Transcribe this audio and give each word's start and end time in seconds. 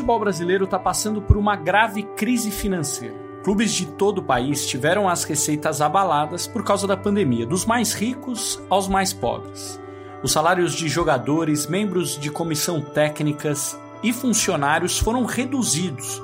futebol 0.00 0.18
brasileiro 0.18 0.64
está 0.64 0.78
passando 0.78 1.20
por 1.20 1.36
uma 1.36 1.54
grave 1.54 2.02
crise 2.16 2.50
financeira. 2.50 3.14
Clubes 3.44 3.70
de 3.70 3.84
todo 3.84 4.18
o 4.18 4.22
país 4.22 4.66
tiveram 4.66 5.06
as 5.06 5.24
receitas 5.24 5.82
abaladas 5.82 6.46
por 6.46 6.64
causa 6.64 6.86
da 6.86 6.96
pandemia, 6.96 7.44
dos 7.44 7.66
mais 7.66 7.92
ricos 7.92 8.58
aos 8.70 8.88
mais 8.88 9.12
pobres. 9.12 9.78
Os 10.22 10.32
salários 10.32 10.72
de 10.72 10.88
jogadores, 10.88 11.66
membros 11.66 12.18
de 12.18 12.30
comissão 12.30 12.80
técnicas 12.80 13.78
e 14.02 14.10
funcionários 14.10 14.98
foram 14.98 15.26
reduzidos, 15.26 16.22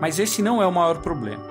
mas 0.00 0.20
esse 0.20 0.40
não 0.40 0.62
é 0.62 0.66
o 0.66 0.72
maior 0.72 0.98
problema. 0.98 1.42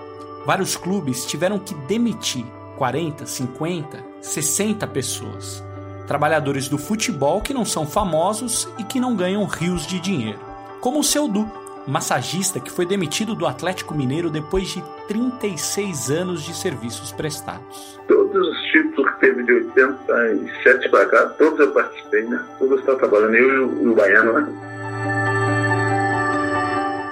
Vários 0.46 0.78
clubes 0.78 1.26
tiveram 1.26 1.60
que 1.60 1.76
demitir 1.76 2.46
40, 2.78 3.26
50, 3.26 4.06
60 4.22 4.88
pessoas. 4.88 5.62
Trabalhadores 6.08 6.70
do 6.70 6.78
futebol 6.78 7.42
que 7.42 7.54
não 7.54 7.66
são 7.66 7.86
famosos 7.86 8.66
e 8.78 8.84
que 8.86 8.98
não 8.98 9.14
ganham 9.14 9.44
rios 9.44 9.86
de 9.86 10.00
dinheiro. 10.00 10.40
Como 10.80 11.00
o 11.00 11.04
seu 11.04 11.28
Du, 11.28 11.50
massagista 11.88 12.60
que 12.60 12.72
foi 12.72 12.86
demitido 12.86 13.36
do 13.36 13.46
Atlético 13.46 13.94
Mineiro 13.94 14.30
depois 14.30 14.70
de 14.70 14.84
36 15.08 16.10
anos 16.10 16.44
de 16.44 16.56
serviços 16.56 17.12
prestados. 17.12 18.00
Todos 18.08 18.48
os 18.48 18.58
títulos 18.72 19.14
que 19.14 19.20
teve 19.20 19.44
de 19.44 19.54
87 19.54 20.90
para 20.90 21.06
cá, 21.06 21.26
todos 21.38 21.60
eu 21.60 21.72
participei, 21.72 22.24
né? 22.24 22.44
Todos 22.60 22.80
estão 22.80 22.98
trabalhando, 22.98 23.36
eu 23.36 23.84
e 23.84 23.88
o 23.88 23.96
Baiano, 23.96 24.34
né? 24.34 24.48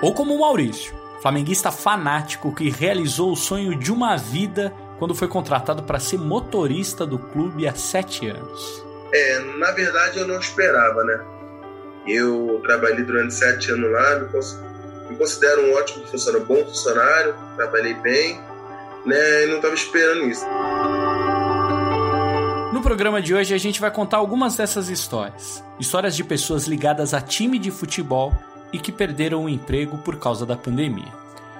Ou 0.01 0.13
como 0.13 0.35
o 0.35 0.39
Maurício, 0.41 0.93
flamenguista 1.21 1.71
fanático 1.71 2.53
que 2.53 2.69
realizou 2.69 3.31
o 3.31 3.37
sonho 3.37 3.77
de 3.77 3.91
uma 3.91 4.17
vida 4.17 4.73
quando 4.99 5.15
foi 5.15 5.27
contratado 5.27 5.83
para 5.83 5.99
ser 5.99 6.17
motorista 6.17 7.05
do 7.05 7.17
clube 7.17 7.67
há 7.67 7.73
sete 7.73 8.27
anos. 8.27 8.83
É, 9.13 9.39
na 9.57 9.71
verdade 9.71 10.19
eu 10.19 10.27
não 10.27 10.39
esperava, 10.39 11.03
né? 11.03 11.19
Eu 12.07 12.59
trabalhei 12.63 13.03
durante 13.05 13.33
sete 13.33 13.71
anos 13.71 13.89
lá, 13.91 14.19
me 14.19 14.27
considero 15.15 15.67
um 15.67 15.73
ótimo 15.73 16.05
funcionário, 16.07 16.45
bom 16.45 16.65
funcionário, 16.65 17.35
trabalhei 17.55 17.93
bem, 17.95 18.39
né? 19.05 19.43
E 19.43 19.47
não 19.47 19.57
estava 19.57 19.73
esperando 19.73 20.25
isso. 20.29 20.45
No 22.73 22.81
programa 22.81 23.21
de 23.21 23.35
hoje 23.35 23.53
a 23.53 23.57
gente 23.57 23.79
vai 23.79 23.91
contar 23.91 24.17
algumas 24.17 24.55
dessas 24.55 24.89
histórias. 24.89 25.63
Histórias 25.79 26.15
de 26.15 26.23
pessoas 26.23 26.65
ligadas 26.65 27.13
a 27.13 27.21
time 27.21 27.59
de 27.59 27.69
futebol 27.69 28.33
e 28.71 28.79
que 28.79 28.91
perderam 28.91 29.45
o 29.45 29.49
emprego 29.49 29.97
por 29.99 30.17
causa 30.17 30.45
da 30.45 30.55
pandemia. 30.55 31.13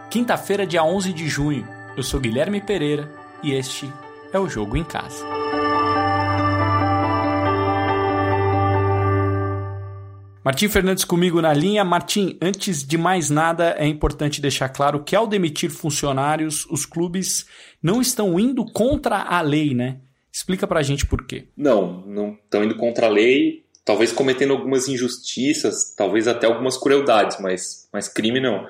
Quinta-feira, 0.10 0.66
dia 0.66 0.84
11 0.84 1.14
de 1.14 1.28
junho. 1.28 1.68
Eu 1.96 2.04
sou 2.04 2.20
Guilherme 2.20 2.60
Pereira 2.62 3.12
e 3.44 3.54
este 3.54 3.92
é 4.32 4.40
o 4.40 4.50
Jogo 4.50 4.76
em 4.76 4.84
Casa. 4.84 5.43
Martim 10.44 10.68
Fernandes 10.68 11.06
comigo 11.06 11.42
na 11.42 11.54
linha. 11.54 11.86
Martim, 11.86 12.38
antes 12.42 12.86
de 12.86 12.98
mais 12.98 13.30
nada, 13.30 13.76
é 13.78 13.88
importante 13.88 14.42
deixar 14.42 14.68
claro 14.68 15.02
que 15.02 15.16
ao 15.16 15.26
demitir 15.26 15.70
funcionários, 15.70 16.66
os 16.66 16.86
clubes 16.86 17.46
não 17.82 18.02
estão 18.02 18.38
indo 18.38 18.66
contra 18.66 19.22
a 19.22 19.40
lei, 19.40 19.74
né? 19.74 20.02
Explica 20.30 20.68
pra 20.68 20.84
gente 20.84 21.06
por 21.06 21.26
quê. 21.26 21.48
Não, 21.56 22.02
não 22.06 22.34
estão 22.34 22.62
indo 22.62 22.76
contra 22.76 23.06
a 23.06 23.10
lei, 23.10 23.64
talvez 23.86 24.12
cometendo 24.12 24.52
algumas 24.52 24.90
injustiças, 24.90 25.94
talvez 25.96 26.28
até 26.28 26.46
algumas 26.46 26.76
crueldades, 26.76 27.38
mas, 27.40 27.88
mas 27.94 28.10
crime 28.10 28.42
não. 28.42 28.68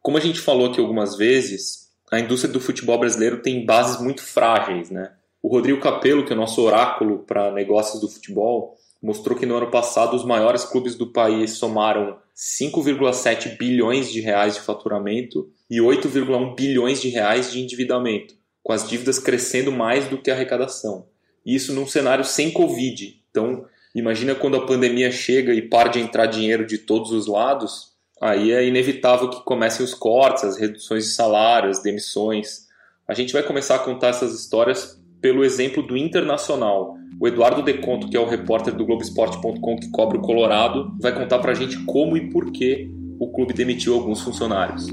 Como 0.00 0.18
a 0.18 0.20
gente 0.20 0.38
falou 0.38 0.70
aqui 0.70 0.80
algumas 0.80 1.16
vezes, 1.16 1.88
a 2.12 2.20
indústria 2.20 2.52
do 2.52 2.60
futebol 2.60 3.00
brasileiro 3.00 3.42
tem 3.42 3.66
bases 3.66 4.00
muito 4.00 4.22
frágeis, 4.22 4.90
né? 4.90 5.12
O 5.42 5.48
Rodrigo 5.48 5.80
Capello, 5.80 6.24
que 6.24 6.32
é 6.32 6.36
o 6.36 6.38
nosso 6.38 6.62
oráculo 6.62 7.20
para 7.20 7.50
negócios 7.50 8.00
do 8.00 8.08
futebol, 8.08 8.76
mostrou 9.06 9.38
que 9.38 9.46
no 9.46 9.56
ano 9.56 9.70
passado 9.70 10.16
os 10.16 10.24
maiores 10.24 10.64
clubes 10.64 10.96
do 10.96 11.06
país 11.06 11.52
somaram 11.52 12.18
5,7 12.34 13.56
bilhões 13.56 14.10
de 14.10 14.20
reais 14.20 14.54
de 14.54 14.60
faturamento 14.62 15.48
e 15.70 15.78
8,1 15.78 16.56
bilhões 16.56 17.00
de 17.00 17.08
reais 17.08 17.52
de 17.52 17.60
endividamento, 17.60 18.34
com 18.64 18.72
as 18.72 18.88
dívidas 18.88 19.20
crescendo 19.20 19.70
mais 19.70 20.08
do 20.08 20.20
que 20.20 20.28
a 20.28 20.34
arrecadação. 20.34 21.06
Isso 21.46 21.72
num 21.72 21.86
cenário 21.86 22.24
sem 22.24 22.50
Covid. 22.50 23.22
Então, 23.30 23.64
imagina 23.94 24.34
quando 24.34 24.56
a 24.56 24.66
pandemia 24.66 25.12
chega 25.12 25.54
e 25.54 25.62
para 25.62 25.88
de 25.88 26.00
entrar 26.00 26.26
dinheiro 26.26 26.66
de 26.66 26.76
todos 26.76 27.12
os 27.12 27.28
lados, 27.28 27.92
aí 28.20 28.50
é 28.50 28.66
inevitável 28.66 29.30
que 29.30 29.44
comecem 29.44 29.86
os 29.86 29.94
cortes, 29.94 30.42
as 30.42 30.58
reduções 30.58 31.04
de 31.04 31.10
salário, 31.10 31.70
as 31.70 31.80
demissões. 31.80 32.66
A 33.06 33.14
gente 33.14 33.32
vai 33.32 33.44
começar 33.44 33.76
a 33.76 33.78
contar 33.78 34.08
essas 34.08 34.34
histórias 34.34 35.00
pelo 35.20 35.44
exemplo 35.44 35.80
do 35.80 35.96
Internacional. 35.96 36.95
O 37.18 37.26
Eduardo 37.26 37.62
Deconto, 37.62 38.08
que 38.08 38.16
é 38.16 38.20
o 38.20 38.28
repórter 38.28 38.74
do 38.74 38.84
Globoesporte.com 38.84 39.76
que 39.78 39.90
cobre 39.90 40.18
o 40.18 40.20
Colorado, 40.20 40.94
vai 41.00 41.14
contar 41.14 41.38
pra 41.38 41.54
gente 41.54 41.78
como 41.84 42.16
e 42.16 42.30
por 42.30 42.52
que 42.52 42.90
o 43.18 43.28
clube 43.28 43.54
demitiu 43.54 43.94
alguns 43.94 44.20
funcionários. 44.20 44.86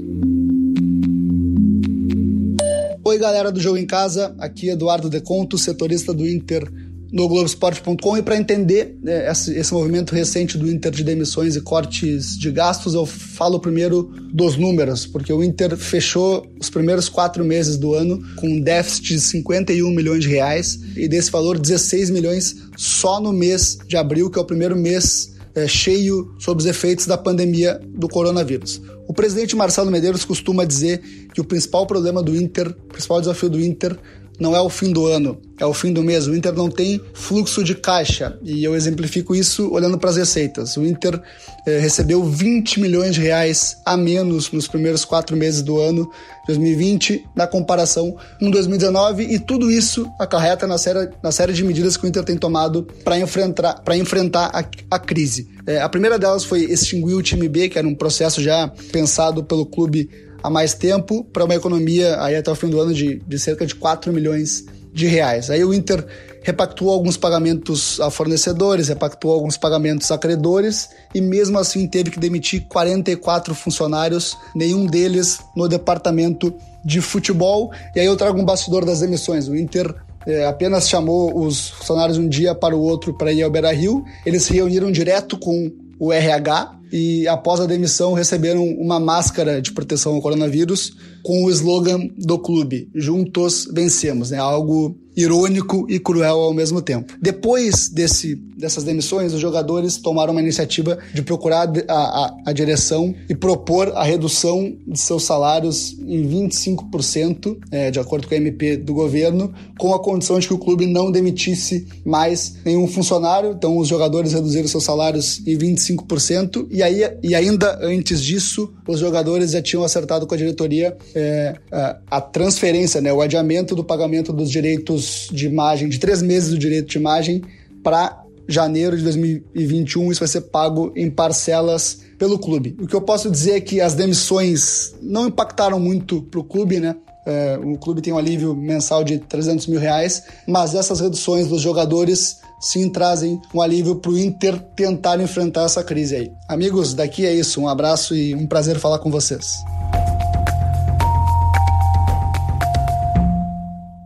Oi, 3.04 3.18
galera 3.18 3.52
do 3.52 3.60
Jogo 3.60 3.76
em 3.76 3.86
Casa, 3.86 4.34
aqui 4.38 4.70
é 4.70 4.72
Eduardo 4.72 5.10
Deconto, 5.10 5.58
setorista 5.58 6.14
do 6.14 6.26
Inter 6.26 6.66
no 7.14 7.28
Globoesporte.com 7.28 8.16
e 8.16 8.22
para 8.22 8.36
entender 8.36 8.98
né, 9.00 9.30
esse, 9.30 9.56
esse, 9.56 9.72
movimento 9.72 10.12
recente 10.12 10.58
do 10.58 10.68
Inter 10.68 10.90
de 10.90 11.04
demissões 11.04 11.54
e 11.54 11.60
cortes 11.60 12.36
de 12.36 12.50
gastos, 12.50 12.92
eu 12.92 13.06
falo 13.06 13.60
primeiro 13.60 14.10
dos 14.32 14.56
números, 14.56 15.06
porque 15.06 15.32
o 15.32 15.40
Inter 15.40 15.76
fechou 15.76 16.44
os 16.60 16.68
primeiros 16.68 17.08
quatro 17.08 17.44
meses 17.44 17.76
do 17.76 17.94
ano 17.94 18.20
com 18.34 18.48
um 18.48 18.60
déficit 18.60 19.14
de 19.14 19.20
51 19.20 19.88
milhões 19.92 20.24
de 20.24 20.28
reais 20.28 20.80
e 20.96 21.06
desse 21.06 21.30
valor 21.30 21.56
16 21.56 22.10
milhões 22.10 22.56
só 22.76 23.20
no 23.20 23.32
mês 23.32 23.78
de 23.86 23.96
abril, 23.96 24.28
que 24.28 24.36
é 24.36 24.42
o 24.42 24.44
primeiro 24.44 24.74
mês 24.74 25.34
é, 25.54 25.68
cheio 25.68 26.34
sob 26.40 26.60
os 26.60 26.66
efeitos 26.66 27.06
da 27.06 27.16
pandemia 27.16 27.80
do 27.96 28.08
coronavírus. 28.08 28.82
O 29.06 29.14
presidente 29.14 29.54
Marcelo 29.54 29.88
Medeiros 29.88 30.24
costuma 30.24 30.64
dizer 30.64 31.00
que 31.32 31.40
o 31.40 31.44
principal 31.44 31.86
problema 31.86 32.20
do 32.20 32.34
Inter, 32.34 32.70
o 32.70 32.88
principal 32.88 33.20
desafio 33.20 33.48
do 33.48 33.60
Inter 33.60 33.96
não 34.38 34.54
é 34.54 34.60
o 34.60 34.68
fim 34.68 34.92
do 34.92 35.06
ano, 35.06 35.40
é 35.58 35.66
o 35.66 35.72
fim 35.72 35.92
do 35.92 36.02
mês. 36.02 36.26
O 36.26 36.34
Inter 36.34 36.52
não 36.52 36.68
tem 36.68 37.00
fluxo 37.12 37.62
de 37.62 37.74
caixa 37.74 38.36
e 38.42 38.64
eu 38.64 38.74
exemplifico 38.74 39.34
isso 39.34 39.72
olhando 39.72 39.98
para 39.98 40.10
as 40.10 40.16
receitas. 40.16 40.76
O 40.76 40.84
Inter 40.84 41.20
eh, 41.66 41.78
recebeu 41.78 42.24
20 42.24 42.80
milhões 42.80 43.14
de 43.14 43.20
reais 43.20 43.76
a 43.84 43.96
menos 43.96 44.50
nos 44.50 44.66
primeiros 44.66 45.04
quatro 45.04 45.36
meses 45.36 45.62
do 45.62 45.80
ano 45.80 46.10
2020 46.46 47.24
na 47.34 47.46
comparação 47.46 48.16
com 48.38 48.50
2019 48.50 49.22
e 49.22 49.38
tudo 49.38 49.70
isso 49.70 50.06
acarreta 50.18 50.66
na 50.66 50.78
série, 50.78 51.10
na 51.22 51.30
série 51.30 51.52
de 51.52 51.64
medidas 51.64 51.96
que 51.96 52.04
o 52.04 52.08
Inter 52.08 52.24
tem 52.24 52.36
tomado 52.36 52.86
para 53.04 53.18
enfrentar, 53.18 53.82
enfrentar 53.94 54.50
a, 54.52 54.64
a 54.96 54.98
crise. 54.98 55.48
Eh, 55.66 55.80
a 55.80 55.88
primeira 55.88 56.18
delas 56.18 56.44
foi 56.44 56.64
extinguir 56.64 57.14
o 57.14 57.22
time 57.22 57.48
B, 57.48 57.68
que 57.68 57.78
era 57.78 57.86
um 57.86 57.94
processo 57.94 58.42
já 58.42 58.68
pensado 58.90 59.44
pelo 59.44 59.64
clube 59.64 60.10
há 60.44 60.50
mais 60.50 60.74
tempo 60.74 61.24
para 61.24 61.42
uma 61.42 61.54
economia 61.54 62.20
aí 62.20 62.36
até 62.36 62.50
o 62.50 62.54
fim 62.54 62.68
do 62.68 62.78
ano 62.78 62.92
de, 62.92 63.16
de 63.26 63.38
cerca 63.38 63.64
de 63.64 63.74
4 63.74 64.12
milhões 64.12 64.66
de 64.92 65.06
reais. 65.06 65.48
Aí 65.48 65.64
o 65.64 65.72
Inter 65.72 66.06
repactuou 66.42 66.92
alguns 66.92 67.16
pagamentos 67.16 67.98
a 67.98 68.10
fornecedores, 68.10 68.88
repactuou 68.88 69.32
alguns 69.32 69.56
pagamentos 69.56 70.10
a 70.10 70.18
credores 70.18 70.90
e 71.14 71.20
mesmo 71.22 71.58
assim 71.58 71.88
teve 71.88 72.10
que 72.10 72.20
demitir 72.20 72.66
44 72.68 73.54
funcionários, 73.54 74.36
nenhum 74.54 74.84
deles 74.84 75.38
no 75.56 75.66
departamento 75.66 76.54
de 76.84 77.00
futebol. 77.00 77.72
E 77.96 78.00
aí 78.00 78.06
eu 78.06 78.14
trago 78.14 78.38
um 78.38 78.44
bastidor 78.44 78.84
das 78.84 79.00
demissões. 79.00 79.48
O 79.48 79.56
Inter 79.56 79.94
é, 80.26 80.44
apenas 80.44 80.90
chamou 80.90 81.42
os 81.42 81.70
funcionários 81.70 82.18
um 82.18 82.28
dia 82.28 82.54
para 82.54 82.76
o 82.76 82.80
outro 82.82 83.14
para 83.14 83.32
ir 83.32 83.42
ao 83.42 83.50
Beira 83.50 83.72
Rio. 83.72 84.04
Eles 84.26 84.42
se 84.42 84.52
reuniram 84.52 84.92
direto 84.92 85.38
com 85.38 85.72
o 85.98 86.12
RH 86.12 86.80
e 86.92 87.26
após 87.26 87.60
a 87.60 87.66
demissão 87.66 88.12
receberam 88.12 88.64
uma 88.64 89.00
máscara 89.00 89.60
de 89.60 89.72
proteção 89.72 90.14
ao 90.14 90.22
coronavírus 90.22 90.96
com 91.22 91.44
o 91.44 91.50
slogan 91.50 92.08
do 92.16 92.38
clube: 92.38 92.88
Juntos 92.94 93.68
vencemos, 93.72 94.30
né? 94.30 94.38
Algo 94.38 94.96
irônico 95.16 95.86
e 95.88 95.98
cruel 95.98 96.40
ao 96.40 96.52
mesmo 96.52 96.82
tempo. 96.82 97.14
Depois 97.20 97.88
desse, 97.88 98.34
dessas 98.56 98.84
demissões, 98.84 99.32
os 99.32 99.40
jogadores 99.40 99.96
tomaram 99.96 100.32
uma 100.32 100.40
iniciativa 100.40 100.98
de 101.12 101.22
procurar 101.22 101.68
a, 101.88 101.94
a, 101.94 102.36
a 102.46 102.52
direção 102.52 103.14
e 103.28 103.34
propor 103.34 103.92
a 103.94 104.04
redução 104.04 104.76
de 104.86 104.98
seus 104.98 105.24
salários 105.24 105.96
em 106.00 106.28
25%, 106.28 107.56
é, 107.70 107.90
de 107.90 108.00
acordo 108.00 108.26
com 108.26 108.34
a 108.34 108.36
MP 108.36 108.76
do 108.76 108.94
governo, 108.94 109.52
com 109.78 109.94
a 109.94 110.02
condição 110.02 110.38
de 110.38 110.48
que 110.48 110.54
o 110.54 110.58
clube 110.58 110.86
não 110.86 111.10
demitisse 111.10 111.86
mais 112.04 112.56
nenhum 112.64 112.86
funcionário. 112.86 113.52
Então, 113.56 113.78
os 113.78 113.88
jogadores 113.88 114.32
reduziram 114.32 114.68
seus 114.68 114.84
salários 114.84 115.40
em 115.46 115.56
25%, 115.56 116.66
e, 116.70 116.82
aí, 116.82 117.02
e 117.22 117.34
ainda 117.34 117.78
antes 117.82 118.22
disso, 118.22 118.72
os 118.86 118.98
jogadores 118.98 119.52
já 119.52 119.62
tinham 119.62 119.84
acertado 119.84 120.26
com 120.26 120.34
a 120.34 120.38
diretoria 120.38 120.96
é, 121.14 121.54
a, 121.70 121.96
a 122.10 122.20
transferência, 122.20 123.00
né, 123.00 123.12
o 123.12 123.20
adiamento 123.20 123.74
do 123.74 123.84
pagamento 123.84 124.32
dos 124.32 124.50
direitos 124.50 125.03
de 125.30 125.46
imagem, 125.46 125.88
de 125.88 125.98
três 125.98 126.22
meses 126.22 126.50
do 126.50 126.58
direito 126.58 126.88
de 126.88 126.98
imagem, 126.98 127.42
para 127.82 128.22
janeiro 128.48 128.96
de 128.96 129.02
2021. 129.02 130.12
Isso 130.12 130.20
vai 130.20 130.28
ser 130.28 130.42
pago 130.42 130.92
em 130.96 131.10
parcelas 131.10 132.00
pelo 132.18 132.38
clube. 132.38 132.76
O 132.80 132.86
que 132.86 132.94
eu 132.94 133.00
posso 133.00 133.30
dizer 133.30 133.52
é 133.52 133.60
que 133.60 133.80
as 133.80 133.94
demissões 133.94 134.94
não 135.02 135.28
impactaram 135.28 135.80
muito 135.80 136.22
para 136.22 136.40
o 136.40 136.44
clube, 136.44 136.80
né? 136.80 136.96
É, 137.26 137.58
o 137.62 137.78
clube 137.78 138.02
tem 138.02 138.12
um 138.12 138.18
alívio 138.18 138.54
mensal 138.54 139.02
de 139.02 139.18
300 139.18 139.66
mil 139.66 139.80
reais, 139.80 140.24
mas 140.46 140.74
essas 140.74 141.00
reduções 141.00 141.48
dos 141.48 141.62
jogadores 141.62 142.36
sim 142.60 142.90
trazem 142.90 143.40
um 143.52 143.62
alívio 143.62 143.96
para 143.96 144.10
o 144.10 144.18
Inter 144.18 144.58
tentar 144.76 145.20
enfrentar 145.20 145.64
essa 145.64 145.82
crise 145.82 146.16
aí. 146.16 146.32
Amigos, 146.48 146.92
daqui 146.92 147.24
é 147.24 147.32
isso. 147.32 147.60
Um 147.60 147.68
abraço 147.68 148.14
e 148.14 148.34
um 148.34 148.46
prazer 148.46 148.78
falar 148.78 148.98
com 148.98 149.10
vocês. 149.10 149.56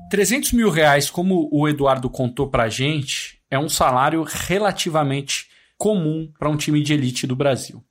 300 0.08 0.52
mil 0.52 0.70
reais, 0.70 1.10
como 1.10 1.48
o 1.52 1.68
Eduardo 1.68 2.08
contou 2.08 2.48
pra 2.48 2.68
gente, 2.68 3.38
é 3.50 3.58
um 3.58 3.68
salário 3.68 4.24
relativamente 4.24 5.46
comum 5.76 6.30
para 6.38 6.48
um 6.48 6.56
time 6.56 6.82
de 6.82 6.94
elite 6.94 7.26
do 7.26 7.36
Brasil. 7.36 7.82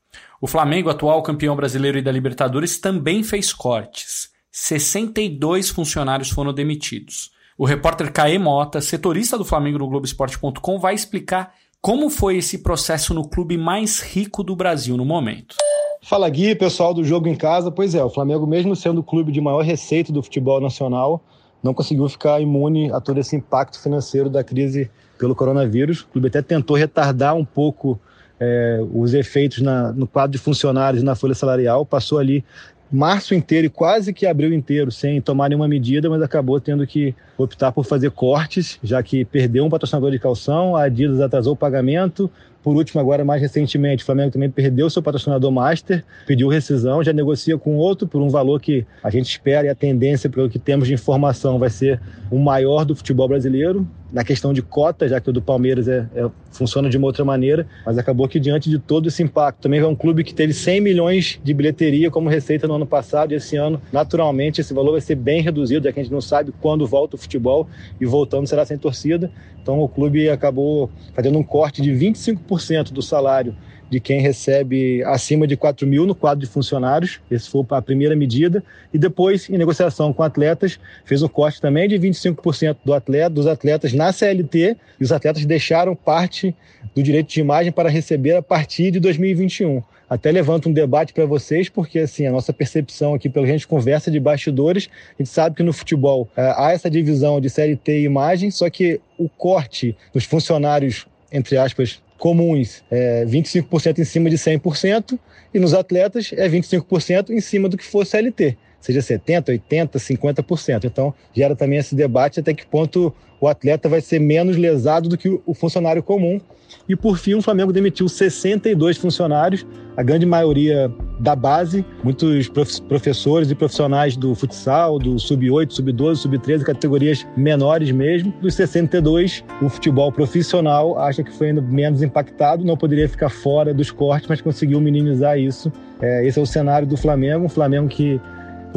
O 0.42 0.48
Flamengo, 0.48 0.90
atual 0.90 1.22
campeão 1.22 1.56
brasileiro 1.56 1.98
e 1.98 2.02
da 2.02 2.12
Libertadores, 2.12 2.80
também 2.80 3.24
fez 3.24 3.54
cortes. 3.54 4.30
62 4.52 5.70
funcionários 5.70 6.30
foram 6.30 6.52
demitidos. 6.52 7.32
O 7.58 7.66
repórter 7.66 8.12
Caê 8.12 8.38
Mota, 8.38 8.82
setorista 8.82 9.38
do 9.38 9.46
Flamengo 9.46 9.80
no 9.80 9.88
Globoesporte.com, 9.88 10.80
vai 10.80 10.94
explicar 10.94 11.54
como 11.82 12.10
foi 12.10 12.38
esse 12.38 12.60
processo 12.64 13.14
no 13.14 13.28
clube 13.28 13.58
mais 13.58 14.00
rico 14.00 14.44
do 14.44 14.56
Brasil 14.56 14.98
no 14.98 15.06
momento. 15.06 15.56
Fala 16.02 16.30
Gui, 16.30 16.56
pessoal 16.56 16.94
do 16.94 17.04
Jogo 17.04 17.28
em 17.28 17.36
Casa. 17.36 17.72
Pois 17.72 17.94
é, 17.94 18.04
o 18.04 18.10
Flamengo, 18.10 18.48
mesmo 18.48 18.76
sendo 18.76 19.02
o 19.02 19.04
clube 19.04 19.32
de 19.32 19.42
maior 19.42 19.64
receita 19.64 20.12
do 20.12 20.24
futebol 20.24 20.62
nacional, 20.62 21.24
não 21.64 21.74
conseguiu 21.74 22.08
ficar 22.08 22.40
imune 22.40 22.92
a 22.92 23.00
todo 23.00 23.20
esse 23.20 23.36
impacto 23.36 23.80
financeiro 23.80 24.30
da 24.30 24.44
crise 24.44 24.90
pelo 25.18 25.36
coronavírus. 25.36 26.02
O 26.02 26.08
clube 26.08 26.28
até 26.28 26.42
tentou 26.42 26.76
retardar 26.76 27.36
um 27.36 27.46
pouco 27.46 28.00
é, 28.40 28.80
os 28.94 29.14
efeitos 29.14 29.62
na, 29.62 29.92
no 29.92 30.08
quadro 30.08 30.32
de 30.32 30.38
funcionários 30.38 31.02
e 31.02 31.06
na 31.06 31.16
folha 31.16 31.34
salarial, 31.34 31.86
passou 31.86 32.20
ali 32.20 32.44
março 32.92 33.36
inteiro 33.36 33.68
e 33.68 33.70
quase 33.70 34.14
que 34.14 34.26
abril 34.26 34.54
inteiro 34.54 34.92
sem 34.92 35.20
tomar 35.20 35.50
nenhuma 35.50 35.68
medida, 35.68 36.10
mas 36.10 36.22
acabou 36.22 36.60
tendo 36.60 36.88
que 36.88 37.14
optar 37.38 37.72
por 37.72 37.84
fazer 37.84 38.12
cortes, 38.12 38.80
já 38.82 39.04
que 39.04 39.26
perdeu 39.26 39.66
um 39.66 39.70
patrocinador 39.70 40.12
de 40.12 40.20
calção, 40.20 40.76
a 40.76 40.84
Adidas 40.84 41.20
atrasou 41.20 41.54
o 41.54 41.58
pagamento, 41.58 42.32
por 42.68 42.76
último, 42.76 43.00
agora 43.00 43.24
mais 43.24 43.42
recentemente, 43.42 44.04
o 44.04 44.06
Flamengo 44.06 44.30
também 44.30 44.50
perdeu 44.50 44.90
seu 44.90 45.02
patrocinador 45.02 45.50
master, 45.50 46.04
pediu 46.26 46.50
rescisão, 46.50 47.02
já 47.02 47.14
negocia 47.14 47.58
com 47.58 47.78
outro 47.78 48.06
por 48.06 48.22
um 48.22 48.28
valor 48.28 48.60
que 48.60 48.86
a 49.02 49.10
gente 49.10 49.30
espera 49.30 49.68
e 49.68 49.70
a 49.70 49.74
tendência, 49.74 50.30
pelo 50.30 50.50
que 50.50 50.60
temos 50.60 50.86
de 50.86 50.94
informação, 50.94 51.58
vai 51.58 51.70
ser 51.70 52.02
o 52.30 52.38
maior 52.38 52.84
do 52.84 52.94
futebol 52.94 53.26
brasileiro. 53.26 53.88
Na 54.12 54.24
questão 54.24 54.54
de 54.54 54.62
cota, 54.62 55.08
já 55.08 55.20
que 55.20 55.30
o 55.30 55.34
do 55.34 55.42
Palmeiras 55.42 55.88
é, 55.88 56.08
é, 56.16 56.30
funciona 56.52 56.90
de 56.90 56.98
uma 56.98 57.08
outra 57.08 57.26
maneira, 57.26 57.68
mas 57.86 57.98
acabou 57.98 58.28
que 58.28 58.40
diante 58.40 58.70
de 58.70 58.80
todo 58.80 59.08
esse 59.08 59.22
impacto, 59.22 59.60
também 59.62 59.80
é 59.80 59.86
um 59.86 59.96
clube 59.96 60.24
que 60.24 60.34
teve 60.34 60.54
100 60.54 60.82
milhões 60.82 61.40
de 61.44 61.54
bilheteria 61.54 62.10
como 62.10 62.30
receita 62.30 62.68
no 62.68 62.76
ano 62.76 62.86
passado 62.86 63.34
e 63.34 63.36
esse 63.36 63.58
ano, 63.58 63.82
naturalmente, 63.92 64.62
esse 64.62 64.74
valor 64.74 64.94
vai 64.94 65.02
ser 65.02 65.16
bem 65.16 65.42
reduzido, 65.42 65.86
já 65.86 65.92
que 65.92 66.00
a 66.00 66.04
gente 66.04 66.12
não 66.12 66.22
sabe 66.22 66.54
quando 66.62 66.88
volta 66.88 67.16
o 67.16 67.20
futebol 67.20 67.68
e 68.00 68.06
voltando 68.06 68.48
será 68.48 68.66
sem 68.66 68.78
torcida. 68.78 69.30
Então 69.62 69.82
o 69.82 69.90
clube 69.90 70.30
acabou 70.30 70.90
fazendo 71.14 71.38
um 71.38 71.44
corte 71.44 71.82
de 71.82 71.92
25% 71.92 72.94
do 72.94 73.02
salário 73.02 73.56
de 73.90 74.00
quem 74.00 74.22
recebe 74.22 75.04
acima 75.04 75.48
de 75.48 75.56
4 75.56 75.88
mil 75.88 76.06
no 76.06 76.14
quadro 76.14 76.46
de 76.46 76.52
funcionários. 76.52 77.20
Essa 77.32 77.50
foi 77.50 77.66
a 77.70 77.82
primeira 77.82 78.16
medida. 78.16 78.64
E 78.94 78.98
depois, 78.98 79.50
em 79.50 79.58
negociação 79.58 80.12
com 80.14 80.24
atletas, 80.24 80.80
fez 81.06 81.22
um 81.24 81.28
corte 81.28 81.62
também 81.62 81.88
de 81.88 81.98
25% 81.98 82.78
do 82.84 82.94
atleta, 82.94 83.30
dos 83.30 83.48
atletas 83.48 83.94
na 83.94 84.12
CLT, 84.12 84.76
e 85.00 85.04
os 85.04 85.12
atletas 85.12 85.46
deixaram 85.46 85.96
parte 85.96 86.56
do 86.96 87.02
direito 87.02 87.30
de 87.30 87.40
imagem 87.40 87.72
para 87.72 87.90
receber 87.90 88.36
a 88.36 88.42
partir 88.42 88.92
de 88.92 89.00
2021 89.00 89.82
até 90.10 90.32
levanto 90.32 90.70
um 90.70 90.74
debate 90.74 91.14
para 91.14 91.26
vocês, 91.26 91.68
porque 91.68 92.00
assim, 92.00 92.26
a 92.26 92.32
nossa 92.32 92.54
percepção 92.54 93.14
aqui, 93.14 93.30
pela 93.30 93.46
gente 93.46 93.68
conversa 93.68 94.10
de 94.10 94.20
bastidores, 94.20 94.90
a 95.20 95.22
gente 95.22 95.30
sabe 95.30 95.56
que 95.56 95.64
no 95.64 95.74
futebol 95.74 96.30
é, 96.36 96.54
há 96.56 96.72
essa 96.72 96.90
divisão 96.90 97.42
de 97.42 97.50
CLT 97.50 98.00
e 98.00 98.04
imagem, 98.06 98.50
só 98.50 98.70
que 98.70 99.02
o 99.18 99.28
corte 99.28 99.98
dos 100.14 100.24
funcionários, 100.24 101.06
entre 101.32 101.58
aspas, 101.58 102.02
comuns 102.18 102.84
é 102.90 103.26
25% 103.26 104.00
em 104.00 104.04
cima 104.04 104.30
de 104.30 104.38
100% 104.38 105.18
e 105.54 105.60
nos 105.60 105.74
atletas 105.74 106.32
é 106.34 106.48
25% 106.50 107.30
em 107.30 107.40
cima 107.40 107.70
do 107.70 107.78
que 107.78 107.86
for 107.86 108.06
CLT 108.06 108.58
seja 108.80 109.00
70%, 109.00 109.60
80%, 109.70 109.92
50%. 109.94 110.86
Então, 110.86 111.14
gera 111.34 111.56
também 111.56 111.80
esse 111.80 111.96
debate 111.96 112.40
até 112.40 112.54
que 112.54 112.66
ponto 112.66 113.14
o 113.40 113.48
atleta 113.48 113.88
vai 113.88 114.02
ser 114.02 114.20
menos 114.20 114.58
lesado 114.58 115.10
do 115.10 115.18
que 115.18 115.40
o 115.46 115.54
funcionário 115.54 116.02
comum. 116.02 116.40
E, 116.88 116.96
por 116.96 117.18
fim, 117.18 117.34
o 117.36 117.42
Flamengo 117.42 117.72
demitiu 117.72 118.10
62 118.10 118.98
funcionários, 118.98 119.66
a 119.96 120.04
grande 120.04 120.26
maioria 120.26 120.92
da 121.20 121.36
base, 121.36 121.86
muitos 122.04 122.50
professores 122.88 123.50
e 123.50 123.56
profissionais 123.56 124.18
do 124.18 124.36
futsal, 124.36 125.00
do 125.00 125.18
sub-8, 125.18 125.72
sub-12, 125.72 126.16
sub-13, 126.16 126.64
categorias 126.64 127.26
menores 127.38 127.92
mesmo. 127.92 128.34
Dos 128.42 128.56
62, 128.56 129.44
o 129.62 129.70
futebol 129.70 130.12
profissional 130.12 131.00
acha 131.00 131.24
que 131.24 131.32
foi 131.32 131.50
ainda 131.50 131.62
menos 131.62 132.02
impactado, 132.02 132.66
não 132.66 132.76
poderia 132.76 133.08
ficar 133.08 133.30
fora 133.30 133.74
dos 133.74 133.90
cortes, 133.90 134.28
mas 134.28 134.42
conseguiu 134.42 134.82
minimizar 134.82 135.40
isso. 135.40 135.72
É, 136.02 136.28
esse 136.28 136.38
é 136.38 136.42
o 136.42 136.46
cenário 136.46 136.88
do 136.88 136.98
Flamengo, 136.98 137.46
um 137.46 137.50
Flamengo 137.50 137.88
que 137.88 138.20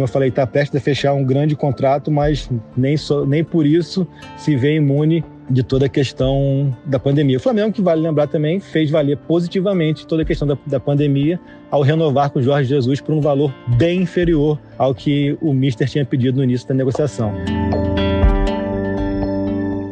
como 0.01 0.09
eu 0.09 0.13
falei, 0.13 0.31
está 0.31 0.47
perto 0.47 0.73
de 0.73 0.81
fechar 0.81 1.13
um 1.13 1.23
grande 1.23 1.55
contrato, 1.55 2.11
mas 2.11 2.49
nem, 2.75 2.97
nem 3.27 3.45
por 3.45 3.67
isso 3.67 4.07
se 4.35 4.57
vê 4.57 4.77
imune 4.77 5.23
de 5.51 5.63
toda 5.63 5.85
a 5.85 5.89
questão 5.91 6.75
da 6.87 6.99
pandemia. 6.99 7.37
O 7.37 7.41
Flamengo, 7.41 7.71
que 7.71 7.83
vale 7.83 8.01
lembrar 8.01 8.27
também, 8.27 8.61
fez 8.61 8.91
valer 8.91 9.19
positivamente 9.19 10.07
toda 10.07 10.23
a 10.23 10.25
questão 10.25 10.49
da, 10.49 10.57
da 10.67 10.81
pandemia 10.81 11.39
ao 11.71 11.83
renovar 11.83 12.31
com 12.31 12.39
o 12.39 12.43
Jorge 12.43 12.71
Jesus 12.71 12.99
por 13.03 13.15
um 13.15 13.21
valor 13.21 13.53
bem 13.77 14.03
inferior 14.03 14.59
ao 14.79 14.95
que 14.95 15.37
o 15.43 15.53
Mister 15.53 15.87
tinha 15.87 16.07
pedido 16.07 16.39
no 16.39 16.45
início 16.45 16.67
da 16.67 16.75
negociação. 16.75 17.35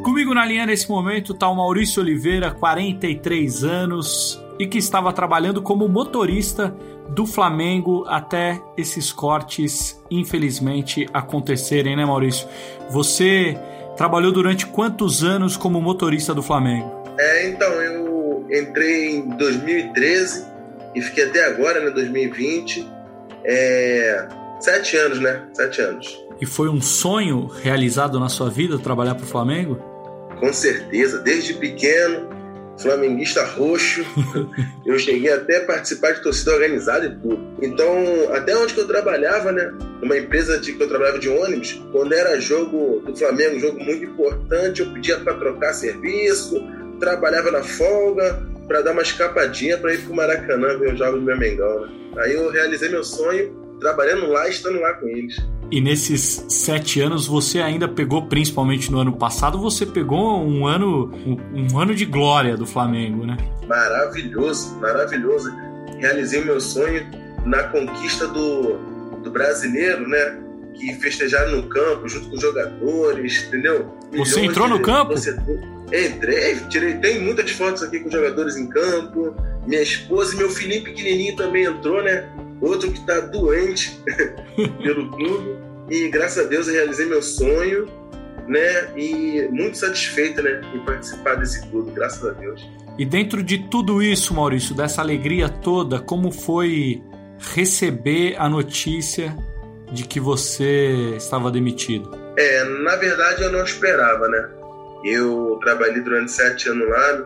Comigo 0.03 0.33
na 0.33 0.47
linha 0.47 0.65
nesse 0.65 0.89
momento 0.89 1.33
está 1.33 1.51
o 1.51 1.55
Maurício 1.55 2.01
Oliveira, 2.01 2.51
43 2.51 3.63
anos, 3.63 4.43
e 4.59 4.67
que 4.67 4.79
estava 4.79 5.13
trabalhando 5.13 5.63
como 5.63 5.89
motorista 5.89 6.75
do 7.09 7.27
Flamengo 7.27 8.05
até 8.07 8.61
esses 8.77 9.13
cortes, 9.13 10.03
infelizmente, 10.11 11.07
acontecerem, 11.13 11.97
né, 11.97 12.05
Maurício? 12.05 12.49
Você 12.91 13.59
trabalhou 13.97 14.33
durante 14.33 14.67
quantos 14.67 15.23
anos 15.23 15.57
como 15.57 15.81
motorista 15.81 16.35
do 16.35 16.43
Flamengo? 16.43 17.03
É, 17.19 17.49
então, 17.49 17.69
eu 17.83 18.47
entrei 18.51 19.17
em 19.17 19.29
2013 19.37 20.47
e 20.95 21.03
fiquei 21.03 21.25
até 21.25 21.47
agora, 21.47 21.81
né, 21.81 21.91
2020. 21.91 22.87
É, 23.45 24.29
sete 24.61 24.97
anos, 24.97 25.21
né? 25.21 25.43
Sete 25.53 25.81
anos. 25.81 26.19
E 26.41 26.47
foi 26.47 26.69
um 26.69 26.81
sonho 26.81 27.47
realizado 27.47 28.21
na 28.21 28.29
sua 28.29 28.51
vida 28.51 28.79
trabalhar 28.79 29.15
para 29.15 29.25
o 29.25 29.27
Flamengo? 29.27 29.77
Com 30.39 30.53
certeza, 30.53 31.19
desde 31.19 31.55
pequeno 31.55 32.38
flamenguista 32.79 33.45
roxo. 33.45 34.05
eu 34.87 34.99
cheguei 34.99 35.33
até 35.33 35.59
a 35.59 35.67
participar 35.67 36.13
de 36.13 36.23
torcida 36.23 36.53
organizada 36.53 37.07
e 37.07 37.17
tudo. 37.17 37.41
Então, 37.63 38.33
até 38.33 38.57
onde 38.57 38.75
que 38.75 38.81
eu 38.81 38.87
trabalhava, 38.87 39.53
né? 39.53 39.73
Numa 40.01 40.17
empresa 40.17 40.59
de, 40.59 40.73
que 40.73 40.83
eu 40.83 40.89
trabalhava 40.89 41.19
de 41.19 41.29
ônibus, 41.29 41.83
quando 41.93 42.13
era 42.13 42.41
jogo 42.41 43.01
do 43.01 43.17
Flamengo, 43.17 43.59
jogo 43.59 43.83
muito 43.83 44.05
importante, 44.05 44.81
eu 44.81 44.93
pedia 44.93 45.19
para 45.19 45.35
trocar 45.35 45.73
serviço, 45.73 46.63
trabalhava 47.01 47.51
na 47.51 47.63
folga 47.63 48.43
para 48.67 48.83
dar 48.83 48.93
uma 48.93 49.03
escapadinha 49.03 49.79
para 49.79 49.95
ir 49.95 50.03
pro 50.03 50.15
Maracanã 50.15 50.79
ver 50.79 50.93
os 50.93 50.99
jogos 50.99 51.21
do 51.21 51.27
meu 51.27 51.39
Mengão, 51.39 51.81
né? 51.87 51.99
Aí 52.19 52.35
eu 52.35 52.51
realizei 52.51 52.89
meu 52.89 53.05
sonho 53.05 53.55
trabalhando 53.81 54.27
lá 54.27 54.49
e 54.49 54.51
estando 54.51 54.81
lá 54.81 54.93
com 54.95 55.07
eles. 55.07 55.37
E 55.71 55.81
nesses 55.81 56.45
sete 56.49 57.01
anos 57.01 57.27
você 57.27 57.61
ainda 57.61 57.87
pegou, 57.87 58.27
principalmente 58.27 58.91
no 58.91 58.99
ano 58.99 59.13
passado, 59.13 59.59
você 59.59 59.85
pegou 59.85 60.43
um 60.43 60.67
ano, 60.67 61.13
um, 61.27 61.73
um 61.73 61.79
ano 61.79 61.95
de 61.95 62.07
glória 62.07 62.57
do 62.57 62.67
Flamengo, 62.67 63.27
né? 63.27 63.37
Maravilhoso, 63.67 64.77
maravilhoso. 64.81 65.55
Realizei 65.99 66.43
meu 66.43 66.59
sonho 66.61 67.07
na 67.45 67.65
conquista 67.65 68.27
do, 68.27 68.79
do 69.23 69.31
brasileiro, 69.31 70.09
né? 70.09 70.41
Que 70.75 70.95
festejaram 70.95 71.57
no 71.57 71.63
campo 71.65 72.09
junto 72.09 72.31
com 72.31 72.37
os 72.37 72.41
jogadores, 72.41 73.45
entendeu? 73.47 73.93
Milhões 74.11 74.31
você 74.31 74.41
entrou 74.41 74.69
no 74.69 74.81
campo? 74.81 75.13
Você... 75.13 75.37
Entrei, 75.93 76.57
tirei, 76.69 76.95
tem 76.97 77.21
muitas 77.23 77.51
fotos 77.51 77.83
aqui 77.83 78.01
com 78.01 78.11
jogadores 78.11 78.57
em 78.57 78.69
campo. 78.69 79.35
Minha 79.67 79.83
esposa 79.83 80.35
e 80.35 80.39
meu 80.39 80.51
filhinho 80.51 80.85
pequenininho 80.85 81.37
também 81.37 81.65
entrou, 81.65 82.03
né? 82.03 82.27
Outro 82.61 82.91
que 82.91 82.99
está 82.99 83.21
doente 83.21 84.01
pelo 84.83 85.11
clube. 85.11 85.57
E 85.91 86.09
graças 86.09 86.45
a 86.45 86.49
Deus 86.49 86.69
eu 86.69 86.75
realizei 86.75 87.07
meu 87.07 87.23
sonho, 87.23 87.87
né? 88.47 88.93
E 88.97 89.49
muito 89.51 89.79
satisfeito, 89.79 90.43
né? 90.43 90.61
Em 90.75 90.81
participar 90.85 91.37
desse 91.37 91.67
clube, 91.69 91.93
graças 91.93 92.25
a 92.25 92.33
Deus. 92.33 92.67
E 92.99 93.05
dentro 93.05 93.43
de 93.43 93.59
tudo 93.69 94.03
isso, 94.03 94.35
Maurício, 94.35 94.75
dessa 94.75 95.01
alegria 95.01 95.49
toda, 95.49 96.01
como 96.01 96.33
foi 96.33 97.03
receber 97.39 98.35
a 98.39 98.49
notícia 98.49 99.37
de 99.93 100.05
que 100.05 100.19
você 100.19 101.15
estava 101.17 101.51
demitido? 101.51 102.11
É, 102.37 102.65
na 102.65 102.97
verdade 102.97 103.43
eu 103.43 103.53
não 103.53 103.65
esperava, 103.65 104.29
né? 104.29 104.49
Eu 105.05 105.59
trabalhei 105.63 106.01
durante 106.01 106.33
sete 106.33 106.69
anos 106.69 106.89
lá, 106.89 107.13
me 107.19 107.25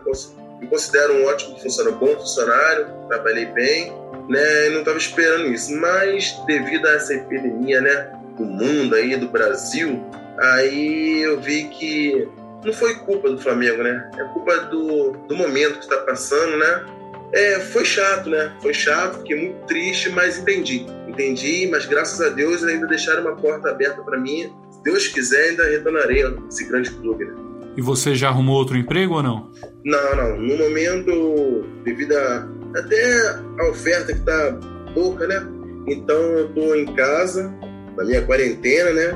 considero 0.67 1.13
um 1.13 1.25
ótimo 1.25 1.59
funcionário, 1.59 1.99
bom 1.99 2.15
funcionário, 2.17 2.87
trabalhei 3.07 3.45
bem, 3.45 3.93
né? 4.29 4.67
Eu 4.67 4.71
não 4.71 4.79
estava 4.79 4.97
esperando 4.97 5.47
isso, 5.47 5.75
mas 5.77 6.39
devido 6.45 6.85
a 6.87 6.93
essa 6.93 7.13
epidemia, 7.13 7.81
né, 7.81 8.11
do 8.37 8.43
mundo 8.43 8.95
aí, 8.95 9.15
do 9.15 9.27
Brasil, 9.27 10.03
aí 10.39 11.21
eu 11.21 11.39
vi 11.39 11.65
que 11.65 12.27
não 12.63 12.73
foi 12.73 12.95
culpa 12.95 13.29
do 13.29 13.37
Flamengo, 13.37 13.83
né? 13.83 14.09
É 14.17 14.23
culpa 14.33 14.57
do, 14.61 15.11
do 15.27 15.35
momento 15.35 15.79
que 15.79 15.83
está 15.83 15.97
passando, 15.97 16.57
né? 16.57 16.85
É, 17.33 17.59
foi 17.59 17.83
chato, 17.83 18.29
né? 18.29 18.55
Foi 18.61 18.73
chato, 18.73 19.19
fiquei 19.19 19.35
muito 19.35 19.65
triste, 19.65 20.09
mas 20.09 20.37
entendi. 20.37 20.85
Entendi, 21.07 21.67
mas 21.69 21.85
graças 21.85 22.21
a 22.21 22.29
Deus 22.29 22.63
ainda 22.63 22.87
deixaram 22.87 23.21
uma 23.21 23.35
porta 23.35 23.69
aberta 23.69 24.01
para 24.01 24.19
mim. 24.19 24.55
Se 24.71 24.81
Deus 24.83 25.07
quiser, 25.07 25.49
ainda 25.49 25.63
retornarei 25.65 26.25
a 26.25 26.33
esse 26.49 26.65
grande 26.65 26.91
clube, 26.91 27.25
né? 27.25 27.42
E 27.75 27.81
você 27.81 28.13
já 28.15 28.29
arrumou 28.29 28.55
outro 28.55 28.77
emprego 28.77 29.15
ou 29.15 29.23
não? 29.23 29.51
Não, 29.83 30.15
não. 30.15 30.37
No 30.37 30.57
momento, 30.57 31.65
devido 31.83 32.13
a, 32.13 32.47
até 32.75 33.29
a 33.59 33.69
oferta 33.69 34.13
que 34.13 34.19
tá 34.19 34.59
pouca, 34.93 35.27
né? 35.27 35.45
Então 35.87 36.15
eu 36.15 36.49
tô 36.49 36.75
em 36.75 36.85
casa, 36.93 37.53
na 37.97 38.03
minha 38.05 38.21
quarentena, 38.21 38.91
né? 38.91 39.11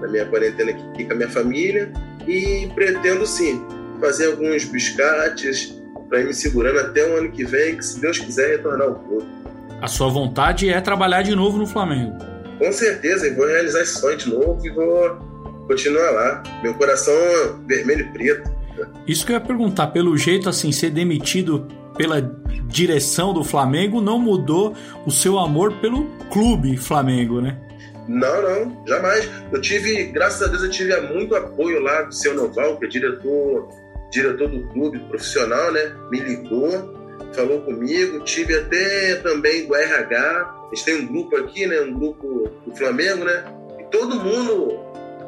Na 0.00 0.08
minha 0.08 0.26
quarentena 0.26 0.70
aqui 0.70 1.04
com 1.04 1.12
a 1.12 1.16
minha 1.16 1.30
família 1.30 1.92
e 2.26 2.68
pretendo 2.74 3.26
sim 3.26 3.62
fazer 4.00 4.26
alguns 4.26 4.64
biscates 4.64 5.74
para 6.08 6.20
ir 6.20 6.26
me 6.26 6.34
segurando 6.34 6.78
até 6.78 7.04
o 7.08 7.18
ano 7.18 7.30
que 7.30 7.44
vem, 7.44 7.76
que 7.76 7.84
se 7.84 8.00
Deus 8.00 8.18
quiser 8.18 8.56
retornar 8.56 8.86
ao 8.86 8.94
clube. 8.94 9.26
A 9.80 9.88
sua 9.88 10.08
vontade 10.08 10.68
é 10.70 10.80
trabalhar 10.80 11.22
de 11.22 11.34
novo 11.34 11.58
no 11.58 11.66
Flamengo? 11.66 12.16
Com 12.58 12.72
certeza, 12.72 13.26
e 13.26 13.34
vou 13.34 13.46
realizar 13.46 13.82
esse 13.82 13.98
sonho 14.00 14.16
de 14.16 14.30
novo 14.30 14.64
e 14.64 14.70
vou 14.70 15.18
continuar 15.66 16.10
lá. 16.10 16.42
Meu 16.62 16.74
coração 16.74 17.14
é 17.14 17.54
vermelho 17.66 18.06
e 18.06 18.12
preto. 18.12 18.56
Isso 19.06 19.24
que 19.24 19.32
eu 19.32 19.36
ia 19.36 19.40
perguntar, 19.40 19.88
pelo 19.88 20.16
jeito 20.16 20.48
assim, 20.48 20.70
ser 20.70 20.90
demitido 20.90 21.66
pela 21.96 22.20
direção 22.66 23.32
do 23.32 23.42
Flamengo 23.42 24.00
não 24.00 24.18
mudou 24.18 24.74
o 25.06 25.10
seu 25.10 25.38
amor 25.38 25.72
pelo 25.80 26.04
clube 26.30 26.76
Flamengo, 26.76 27.40
né? 27.40 27.58
Não, 28.08 28.42
não, 28.42 28.86
jamais. 28.86 29.28
Eu 29.50 29.60
tive, 29.60 30.04
graças 30.04 30.42
a 30.42 30.46
Deus, 30.46 30.62
eu 30.62 30.70
tive 30.70 30.98
muito 31.12 31.34
apoio 31.34 31.80
lá 31.80 32.02
do 32.02 32.14
seu 32.14 32.34
Noval, 32.34 32.78
que 32.78 32.86
é 32.86 32.88
diretor, 32.88 33.68
diretor 34.12 34.48
do 34.48 34.62
clube 34.68 34.98
profissional, 35.08 35.72
né? 35.72 35.92
Me 36.10 36.20
ligou, 36.20 36.94
falou 37.32 37.62
comigo. 37.62 38.20
Tive 38.20 38.54
até 38.54 39.16
também 39.16 39.66
do 39.66 39.74
RH. 39.74 40.16
A 40.16 40.74
gente 40.74 40.84
tem 40.84 41.00
um 41.02 41.06
grupo 41.06 41.36
aqui, 41.36 41.66
né? 41.66 41.80
Um 41.80 41.94
grupo 41.94 42.48
do 42.64 42.76
Flamengo, 42.76 43.24
né? 43.24 43.44
E 43.80 43.84
todo 43.90 44.20
mundo 44.20 44.85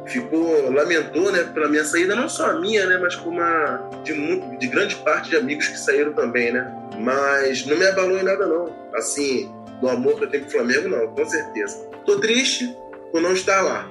ficou 0.08 0.70
lamentou, 0.70 1.30
né, 1.30 1.44
pela 1.44 1.68
minha 1.68 1.84
saída, 1.84 2.14
não 2.14 2.28
só 2.28 2.50
a 2.50 2.60
minha, 2.60 2.86
né, 2.86 2.98
mas 2.98 3.14
como 3.16 3.40
a 3.40 3.90
de, 4.04 4.12
muito, 4.12 4.58
de 4.58 4.66
grande 4.66 4.96
parte 4.96 5.30
de 5.30 5.36
amigos 5.36 5.68
que 5.68 5.78
saíram 5.78 6.12
também, 6.12 6.52
né. 6.52 6.70
Mas 6.98 7.64
não 7.66 7.76
me 7.76 7.86
abalou 7.86 8.18
em 8.18 8.24
nada 8.24 8.46
não. 8.46 8.74
Assim, 8.94 9.50
do 9.80 9.88
amor 9.88 10.16
que 10.16 10.24
eu 10.24 10.30
tenho 10.30 10.44
pro 10.44 10.52
Flamengo, 10.52 10.88
não, 10.88 11.06
com 11.08 11.24
certeza. 11.24 11.76
Tô 12.04 12.18
triste 12.18 12.74
por 13.12 13.20
não 13.20 13.32
estar 13.32 13.60
lá, 13.62 13.88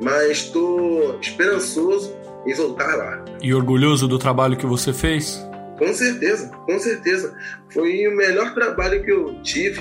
mas 0.00 0.44
tô 0.44 1.18
esperançoso 1.20 2.16
em 2.46 2.54
voltar 2.54 2.96
lá. 2.96 3.24
E 3.42 3.54
orgulhoso 3.54 4.08
do 4.08 4.18
trabalho 4.18 4.56
que 4.56 4.66
você 4.66 4.92
fez? 4.92 5.46
Com 5.78 5.92
certeza, 5.94 6.50
com 6.66 6.78
certeza. 6.78 7.36
Foi 7.70 8.08
o 8.08 8.16
melhor 8.16 8.52
trabalho 8.54 9.02
que 9.04 9.12
eu 9.12 9.40
tive. 9.42 9.80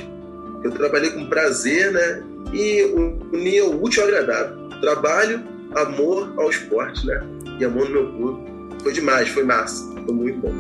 Eu 0.63 0.72
trabalhei 0.72 1.12
com 1.12 1.27
prazer, 1.27 1.91
né? 1.91 2.24
E 2.53 2.84
uni 3.34 3.62
o 3.62 3.84
útil 3.84 4.03
ao 4.03 4.10
agradável. 4.10 4.70
Trabalho 4.79 5.57
amor 5.75 6.33
ao 6.38 6.50
esporte, 6.50 7.05
né? 7.05 7.19
E 7.59 7.65
amor 7.65 7.89
no 7.89 7.91
meu 7.91 8.13
clube. 8.13 8.57
Foi 8.81 8.93
demais, 8.93 9.27
foi 9.29 9.43
massa, 9.43 9.83
foi 10.05 10.13
muito 10.13 10.39
bom. 10.39 10.51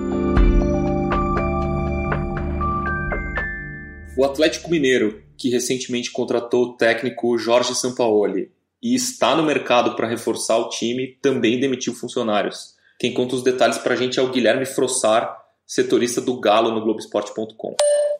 O 4.17 4.25
Atlético 4.25 4.71
Mineiro, 4.71 5.21
que 5.37 5.49
recentemente 5.49 6.11
contratou 6.11 6.63
o 6.63 6.73
técnico 6.73 7.37
Jorge 7.37 7.75
Sampaoli 7.75 8.51
e 8.81 8.95
está 8.95 9.35
no 9.35 9.43
mercado 9.43 9.95
para 9.95 10.07
reforçar 10.07 10.57
o 10.57 10.69
time, 10.69 11.17
também 11.21 11.59
demitiu 11.59 11.93
funcionários. 11.93 12.75
Quem 12.99 13.13
conta 13.13 13.35
os 13.35 13.43
detalhes 13.43 13.77
para 13.77 13.93
a 13.93 13.97
gente 13.97 14.19
é 14.19 14.23
o 14.23 14.31
Guilherme 14.31 14.65
Frossar, 14.65 15.37
setorista 15.65 16.19
do 16.19 16.39
Galo 16.39 16.71
no 16.71 16.81
Globoesporte.com. 16.81 17.75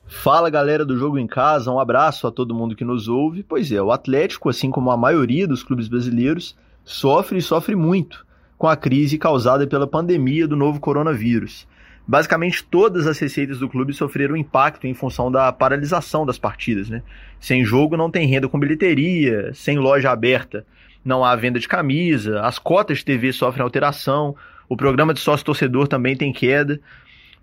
Fala 0.06 0.50
galera 0.50 0.86
do 0.86 0.98
Jogo 0.98 1.18
em 1.18 1.28
Casa, 1.28 1.72
um 1.72 1.80
abraço 1.80 2.28
a 2.28 2.32
todo 2.32 2.54
mundo 2.54 2.76
que 2.76 2.86
nos 2.86 3.08
ouve. 3.08 3.44
Pois 3.44 3.72
é, 3.72 3.82
o 3.82 3.92
Atlético, 3.92 4.50
assim 4.50 4.70
como 4.70 4.92
a 4.92 4.98
maioria 4.98 5.48
dos 5.48 5.64
clubes 5.64 5.88
brasileiros, 5.88 6.56
sofre 6.88 7.40
e 7.40 7.42
sofre 7.42 7.76
muito 7.76 8.26
com 8.58 8.66
a 8.66 8.78
crise 8.78 9.18
causada 9.18 9.68
pela 9.68 9.86
pandemia 9.86 10.48
do 10.48 10.56
novo 10.56 10.80
coronavírus. 10.80 11.68
Basicamente, 12.08 12.64
todas 12.64 13.06
as 13.06 13.20
receitas 13.20 13.60
do 13.60 13.68
clube 13.68 13.94
sofreram 13.94 14.38
impacto 14.38 14.88
em 14.88 14.94
função 14.94 15.30
da 15.30 15.52
paralisação 15.52 16.26
das 16.26 16.40
partidas. 16.40 16.90
Né? 16.90 17.04
Sem 17.42 17.66
jogo, 17.66 17.98
não 17.98 18.10
tem 18.10 18.26
renda 18.26 18.48
com 18.48 18.58
bilheteria, 18.58 19.52
sem 19.54 19.78
loja 19.78 20.10
aberta, 20.10 20.66
não 21.04 21.26
há 21.26 21.36
venda 21.36 21.60
de 21.60 21.68
camisa, 21.68 22.40
as 22.42 22.58
cotas 22.58 23.00
de 23.00 23.06
TV 23.06 23.34
sofrem 23.34 23.64
alteração, 23.64 24.34
o 24.70 24.78
programa 24.78 25.14
de 25.14 25.20
sócio-torcedor 25.20 25.90
também 25.90 26.16
tem 26.16 26.32
queda. 26.32 26.80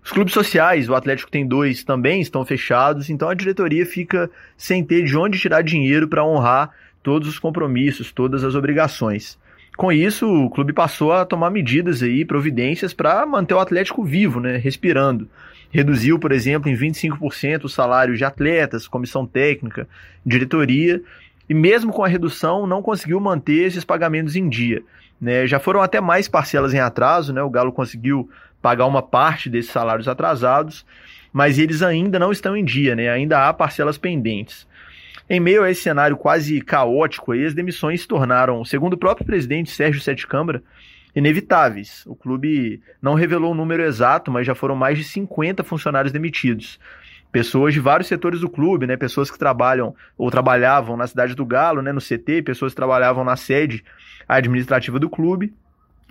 Os 0.03 0.11
clubes 0.11 0.33
sociais, 0.33 0.89
o 0.89 0.95
Atlético 0.95 1.31
tem 1.31 1.47
dois, 1.47 1.83
também 1.83 2.19
estão 2.19 2.43
fechados, 2.43 3.11
então 3.11 3.29
a 3.29 3.33
diretoria 3.35 3.85
fica 3.85 4.29
sem 4.57 4.83
ter 4.83 5.03
de 5.03 5.15
onde 5.15 5.39
tirar 5.39 5.61
dinheiro 5.61 6.07
para 6.07 6.25
honrar 6.25 6.71
todos 7.05 7.27
os 7.27 7.37
compromissos, 7.37 8.11
todas 8.11 8.43
as 8.43 8.55
obrigações. 8.55 9.37
Com 9.77 9.91
isso, 9.91 10.27
o 10.27 10.49
clube 10.49 10.73
passou 10.73 11.13
a 11.13 11.23
tomar 11.23 11.51
medidas 11.51 12.01
aí, 12.01 12.25
providências 12.25 12.95
para 12.95 13.23
manter 13.27 13.53
o 13.53 13.59
Atlético 13.59 14.03
vivo, 14.03 14.39
né, 14.39 14.57
respirando. 14.57 15.29
Reduziu, 15.71 16.17
por 16.17 16.31
exemplo, 16.31 16.67
em 16.67 16.75
25% 16.75 17.65
os 17.65 17.75
salários 17.75 18.17
de 18.17 18.25
atletas, 18.25 18.87
comissão 18.87 19.23
técnica, 19.23 19.87
diretoria, 20.25 20.99
e 21.47 21.53
mesmo 21.53 21.93
com 21.93 22.03
a 22.03 22.07
redução, 22.07 22.65
não 22.65 22.81
conseguiu 22.81 23.19
manter 23.19 23.67
esses 23.67 23.85
pagamentos 23.85 24.35
em 24.35 24.49
dia. 24.49 24.81
Né? 25.21 25.45
Já 25.45 25.59
foram 25.59 25.83
até 25.83 26.01
mais 26.01 26.27
parcelas 26.27 26.73
em 26.73 26.79
atraso, 26.79 27.31
né? 27.31 27.43
o 27.43 27.51
Galo 27.51 27.71
conseguiu 27.71 28.27
pagar 28.63 28.87
uma 28.87 29.03
parte 29.03 29.47
desses 29.47 29.69
salários 29.69 30.07
atrasados, 30.07 30.83
mas 31.31 31.59
eles 31.59 31.83
ainda 31.83 32.17
não 32.17 32.31
estão 32.31 32.57
em 32.57 32.65
dia, 32.65 32.95
né? 32.95 33.09
ainda 33.09 33.47
há 33.47 33.53
parcelas 33.53 33.95
pendentes. 33.95 34.65
Em 35.27 35.39
meio 35.39 35.63
a 35.63 35.71
esse 35.71 35.81
cenário 35.81 36.15
quase 36.15 36.61
caótico, 36.61 37.31
aí, 37.31 37.45
as 37.45 37.53
demissões 37.53 38.01
se 38.01 38.07
tornaram, 38.07 38.63
segundo 38.63 38.93
o 38.93 38.97
próprio 38.97 39.25
presidente 39.25 39.71
Sérgio 39.71 39.99
Sete 39.99 40.27
Câmara, 40.27 40.61
inevitáveis. 41.15 42.03
O 42.05 42.15
clube 42.15 42.79
não 43.01 43.15
revelou 43.15 43.51
o 43.51 43.55
número 43.55 43.81
exato, 43.81 44.29
mas 44.29 44.45
já 44.45 44.53
foram 44.53 44.75
mais 44.75 44.97
de 44.97 45.03
50 45.03 45.63
funcionários 45.63 46.11
demitidos. 46.11 46.79
Pessoas 47.31 47.73
de 47.73 47.79
vários 47.79 48.07
setores 48.07 48.41
do 48.41 48.49
clube, 48.49 48.85
né? 48.85 48.95
Pessoas 48.95 49.31
que 49.31 49.39
trabalham 49.39 49.95
ou 50.17 50.29
trabalhavam 50.29 50.95
na 50.95 51.07
cidade 51.07 51.33
do 51.35 51.45
Galo, 51.45 51.81
né? 51.81 51.91
No 51.91 51.99
CT, 51.99 52.43
pessoas 52.43 52.73
que 52.73 52.77
trabalhavam 52.77 53.23
na 53.23 53.35
sede 53.35 53.83
administrativa 54.27 54.99
do 54.99 55.09
clube, 55.09 55.53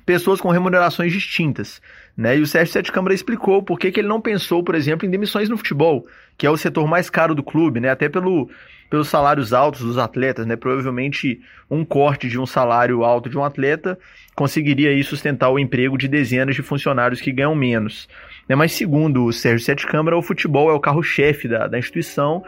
pessoas 0.04 0.40
com 0.40 0.50
remunerações 0.50 1.12
distintas. 1.12 1.80
Né? 2.16 2.38
E 2.38 2.40
o 2.40 2.46
Sérgio 2.46 2.72
Sete 2.72 2.92
Câmara 2.92 3.14
explicou 3.14 3.62
por 3.62 3.78
que, 3.78 3.90
que 3.90 4.00
ele 4.00 4.08
não 4.08 4.20
pensou, 4.20 4.62
por 4.62 4.74
exemplo, 4.74 5.06
em 5.06 5.10
demissões 5.10 5.48
no 5.48 5.56
futebol, 5.56 6.06
que 6.36 6.46
é 6.46 6.50
o 6.50 6.56
setor 6.56 6.86
mais 6.86 7.10
caro 7.10 7.34
do 7.34 7.42
clube, 7.42 7.80
né? 7.80 7.90
até 7.90 8.08
pelo, 8.08 8.48
pelos 8.88 9.08
salários 9.08 9.52
altos 9.52 9.80
dos 9.80 9.98
atletas. 9.98 10.46
Né? 10.46 10.56
Provavelmente 10.56 11.40
um 11.70 11.84
corte 11.84 12.28
de 12.28 12.38
um 12.38 12.46
salário 12.46 13.02
alto 13.04 13.28
de 13.28 13.36
um 13.36 13.44
atleta 13.44 13.98
conseguiria 14.34 14.90
aí 14.90 15.02
sustentar 15.02 15.50
o 15.50 15.58
emprego 15.58 15.96
de 15.96 16.08
dezenas 16.08 16.54
de 16.54 16.62
funcionários 16.62 17.20
que 17.20 17.32
ganham 17.32 17.54
menos. 17.54 18.08
Né? 18.48 18.54
Mas 18.54 18.72
segundo 18.72 19.24
o 19.24 19.32
Sérgio 19.32 19.64
Sete 19.64 19.86
Câmara, 19.86 20.16
o 20.16 20.22
futebol 20.22 20.70
é 20.70 20.74
o 20.74 20.80
carro-chefe 20.80 21.48
da, 21.48 21.66
da 21.66 21.78
instituição 21.78 22.44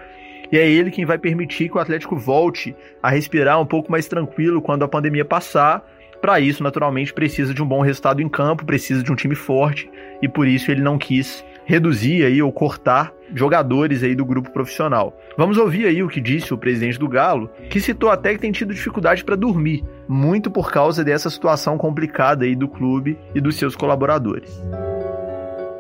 e 0.53 0.59
é 0.59 0.69
ele 0.69 0.91
quem 0.91 1.05
vai 1.05 1.19
permitir 1.19 1.69
que 1.69 1.77
o 1.77 1.81
Atlético 1.81 2.17
volte 2.17 2.75
a 3.03 3.11
respirar 3.11 3.61
um 3.61 3.67
pouco 3.67 3.91
mais 3.91 4.07
tranquilo 4.07 4.63
quando 4.63 4.85
a 4.85 4.89
pandemia 4.89 5.25
passar 5.25 5.85
para 6.21 6.41
isso, 6.41 6.63
naturalmente, 6.63 7.13
precisa 7.13 7.53
de 7.55 7.63
um 7.63 7.67
bom 7.67 7.81
resultado 7.81 8.21
em 8.21 8.29
campo, 8.29 8.65
precisa 8.65 9.03
de 9.03 9.13
um 9.13 9.15
time 9.15 9.35
forte 9.35 9.91
e 10.21 10.29
por 10.29 10.47
isso 10.47 10.71
ele 10.71 10.81
não 10.81 10.99
quis 10.99 11.45
reduzir 11.65 12.25
aí 12.25 12.41
ou 12.41 12.53
cortar 12.53 13.13
jogadores 13.35 14.03
aí 14.03 14.15
do 14.15 14.25
grupo 14.25 14.51
profissional. 14.51 15.13
Vamos 15.37 15.59
ouvir 15.59 15.87
aí 15.87 16.03
o 16.03 16.09
que 16.09 16.21
disse 16.21 16.55
o 16.55 16.59
presidente 16.59 16.99
do 16.99 17.09
Galo, 17.09 17.51
que 17.69 17.81
citou 17.81 18.11
até 18.11 18.33
que 18.33 18.41
tem 18.41 18.53
tido 18.53 18.73
dificuldade 18.73 19.25
para 19.25 19.35
dormir, 19.35 19.85
muito 20.09 20.51
por 20.51 20.71
causa 20.71 21.05
dessa 21.05 21.29
situação 21.29 21.77
complicada 21.77 22.45
aí 22.45 22.55
do 22.55 22.69
clube 22.69 23.19
e 23.35 23.41
dos 23.41 23.57
seus 23.57 23.75
colaboradores. 23.75 24.63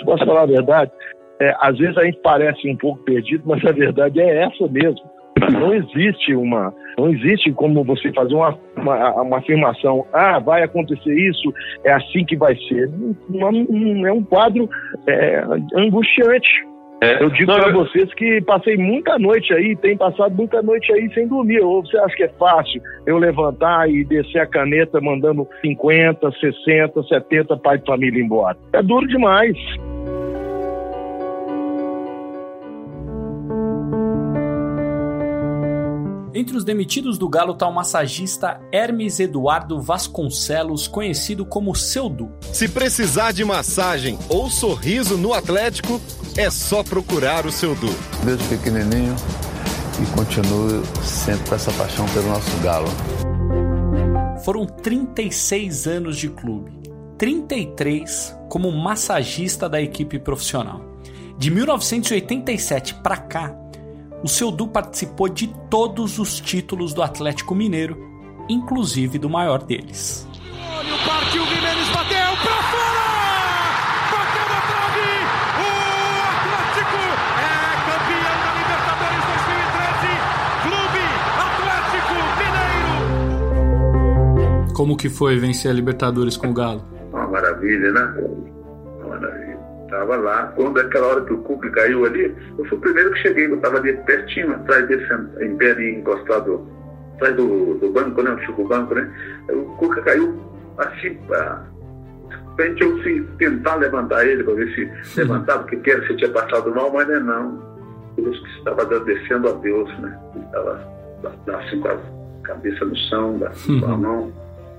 Posso 0.05 0.25
falar 0.25 0.43
a 0.43 0.47
verdade? 0.47 0.91
É, 1.41 1.55
às 1.61 1.79
vezes 1.79 1.97
a 1.97 2.05
gente 2.05 2.19
parece 2.23 2.69
um 2.69 2.77
pouco 2.77 3.03
perdido, 3.05 3.45
mas 3.47 3.65
a 3.65 3.73
verdade 3.73 4.21
é 4.21 4.45
essa 4.45 4.67
mesmo. 4.69 5.16
Não 5.53 5.75
existe 5.75 6.35
uma, 6.35 6.73
não 6.97 7.11
existe 7.11 7.53
como 7.53 7.85
você 7.85 8.11
fazer 8.13 8.35
uma, 8.35 8.59
uma, 8.77 9.23
uma, 9.23 9.39
afirmação, 9.39 10.07
ah, 10.13 10.39
vai 10.39 10.63
acontecer 10.63 11.13
isso, 11.13 11.53
é 11.85 11.93
assim 11.93 12.25
que 12.25 12.37
vai 12.37 12.57
ser. 12.57 12.89
é 14.07 14.13
um 14.13 14.25
quadro 14.25 14.69
é, 15.07 15.45
angustiante. 15.75 16.49
É, 17.03 17.23
eu 17.23 17.29
digo 17.29 17.53
para 17.53 17.71
vocês 17.71 18.13
que 18.15 18.41
passei 18.41 18.79
muita 18.79 19.19
noite 19.19 19.53
aí, 19.53 19.77
tem 19.77 19.99
passado 19.99 20.35
muita 20.35 20.63
noite 20.63 20.91
aí 20.93 21.13
sem 21.13 21.29
dormir. 21.29 21.61
Ou 21.61 21.85
você 21.85 21.99
acha 21.99 22.17
que 22.17 22.23
é 22.23 22.29
fácil 22.39 22.81
eu 23.07 23.19
levantar 23.19 23.91
e 23.91 24.03
descer 24.05 24.41
a 24.41 24.47
caneta 24.47 24.99
mandando 25.03 25.47
50, 25.61 26.31
60, 26.33 27.03
70 27.03 27.57
pais 27.59 27.81
de 27.81 27.87
família 27.87 28.23
embora? 28.23 28.57
É 28.73 28.83
duro 28.83 29.07
demais. 29.07 29.57
Entre 36.37 36.55
os 36.55 36.65
demitidos 36.65 37.17
do 37.17 37.31
Galo 37.31 37.55
está 37.55 37.67
o 37.67 37.73
massagista 37.73 38.61
Hermes 38.71 39.19
Eduardo 39.21 39.81
Vasconcelos, 39.81 40.87
conhecido 40.87 41.47
como 41.47 41.75
Seu 41.75 42.11
Du. 42.11 42.31
Se 42.53 42.69
precisar 42.69 43.33
de 43.33 43.43
massagem 43.43 44.19
ou 44.29 44.51
sorriso 44.51 45.17
no 45.17 45.33
Atlético, 45.33 45.99
é 46.37 46.51
só 46.51 46.85
procurar 46.85 47.47
o 47.47 47.51
Seu 47.51 47.75
Du. 47.77 47.89
Desde 48.23 48.47
pequenininho 48.49 49.17
e 49.99 50.15
continuo 50.15 50.85
sempre 51.03 51.49
com 51.49 51.55
essa 51.55 51.73
paixão 51.73 52.07
pelo 52.11 52.29
nosso 52.29 52.55
Galo. 52.59 52.89
Foram 54.45 54.67
36 54.67 55.87
anos 55.87 56.19
de 56.19 56.29
clube, 56.29 56.71
33 57.17 58.37
como 58.51 58.71
massagista 58.71 59.71
da 59.71 59.81
equipe 59.81 60.19
profissional. 60.19 60.85
De 61.39 61.51
1987 61.51 62.95
para 62.97 63.17
cá, 63.17 63.57
o 64.23 64.29
seu 64.29 64.51
Du 64.51 64.67
participou 64.69 65.29
de 65.29 65.49
todos 65.71 66.19
os 66.19 66.41
títulos 66.41 66.93
do 66.95 67.03
Atlético 67.03 67.55
Mineiro, 67.55 67.97
inclusive 68.49 69.19
do 69.19 69.29
maior 69.29 69.63
deles. 69.63 70.27
Partiu 71.07 71.45
Guimenez, 71.45 71.89
bateu 71.91 72.37
pra 72.43 72.63
fora! 72.63 73.07
Bateu 74.11 74.47
na 74.49 74.61
trave! 74.67 75.11
O 75.63 75.69
Atlético 76.33 77.01
é 77.39 77.51
campeão 77.87 78.37
da 78.43 78.51
Libertadores 78.59 79.23
2013! 79.31 80.11
Clube 80.65 81.05
Atlético 81.47 82.17
Mineiro! 84.57 84.75
Como 84.75 84.97
que 84.97 85.09
foi 85.09 85.39
vencer 85.39 85.71
a 85.71 85.75
Libertadores 85.75 86.37
com 86.37 86.49
o 86.49 86.53
Galo? 86.53 86.83
Uma 87.13 87.29
maravilha, 87.29 87.93
né? 87.93 88.03
Uma 89.89 90.07
maravilha. 90.07 90.07
Tava 90.07 90.17
lá, 90.17 90.53
quando 90.57 90.81
aquela 90.81 91.07
hora 91.07 91.21
que 91.23 91.33
o 91.33 91.39
Cuca 91.39 91.71
caiu 91.71 92.05
ali, 92.05 92.35
eu 92.59 92.65
fui 92.65 92.79
o 92.79 92.81
primeiro 92.81 93.13
que 93.13 93.19
cheguei, 93.21 93.47
eu 93.47 93.61
tava 93.61 93.79
ali 93.79 93.93
pertinho, 93.93 94.53
atrás 94.53 94.87
dele, 94.89 95.07
em 95.41 95.57
pé 95.57 95.71
ali, 95.71 95.97
encostado, 95.97 96.67
atrás 97.15 97.37
do, 97.37 97.75
do 97.75 97.91
banco, 97.91 98.23
né? 98.23 98.31
O 98.33 98.39
Chico 98.41 98.65
Banco, 98.65 98.95
né? 98.95 99.11
O 99.51 99.63
Cuca 99.77 100.03
caiu 100.03 100.35
assim, 100.79 101.17
repente 102.57 102.83
eu 102.83 103.03
fui 103.03 103.27
tentar 103.39 103.77
levantar 103.77 104.27
ele, 104.27 104.43
para 104.43 104.55
ver 104.55 104.75
se 104.75 105.21
levantava, 105.21 105.65
porque 105.65 105.91
era, 105.91 106.07
se 106.07 106.17
tinha 106.17 106.31
passado 106.31 106.75
mal, 106.75 106.91
mas 106.93 107.07
não 107.09 107.15
é 107.15 107.21
não. 107.21 107.77
Que 108.17 108.23
estava 108.59 108.83
agradecendo 108.83 109.49
a 109.49 109.53
Deus, 109.53 109.99
né? 109.99 110.19
Estava 110.47 111.59
assim 111.61 111.81
com 111.81 111.89
a 111.89 111.99
cabeça 112.45 112.85
no 112.85 112.97
chão, 112.97 113.39
assim, 113.47 113.81
com 113.81 113.93
a 113.93 113.97
mão. 113.97 114.33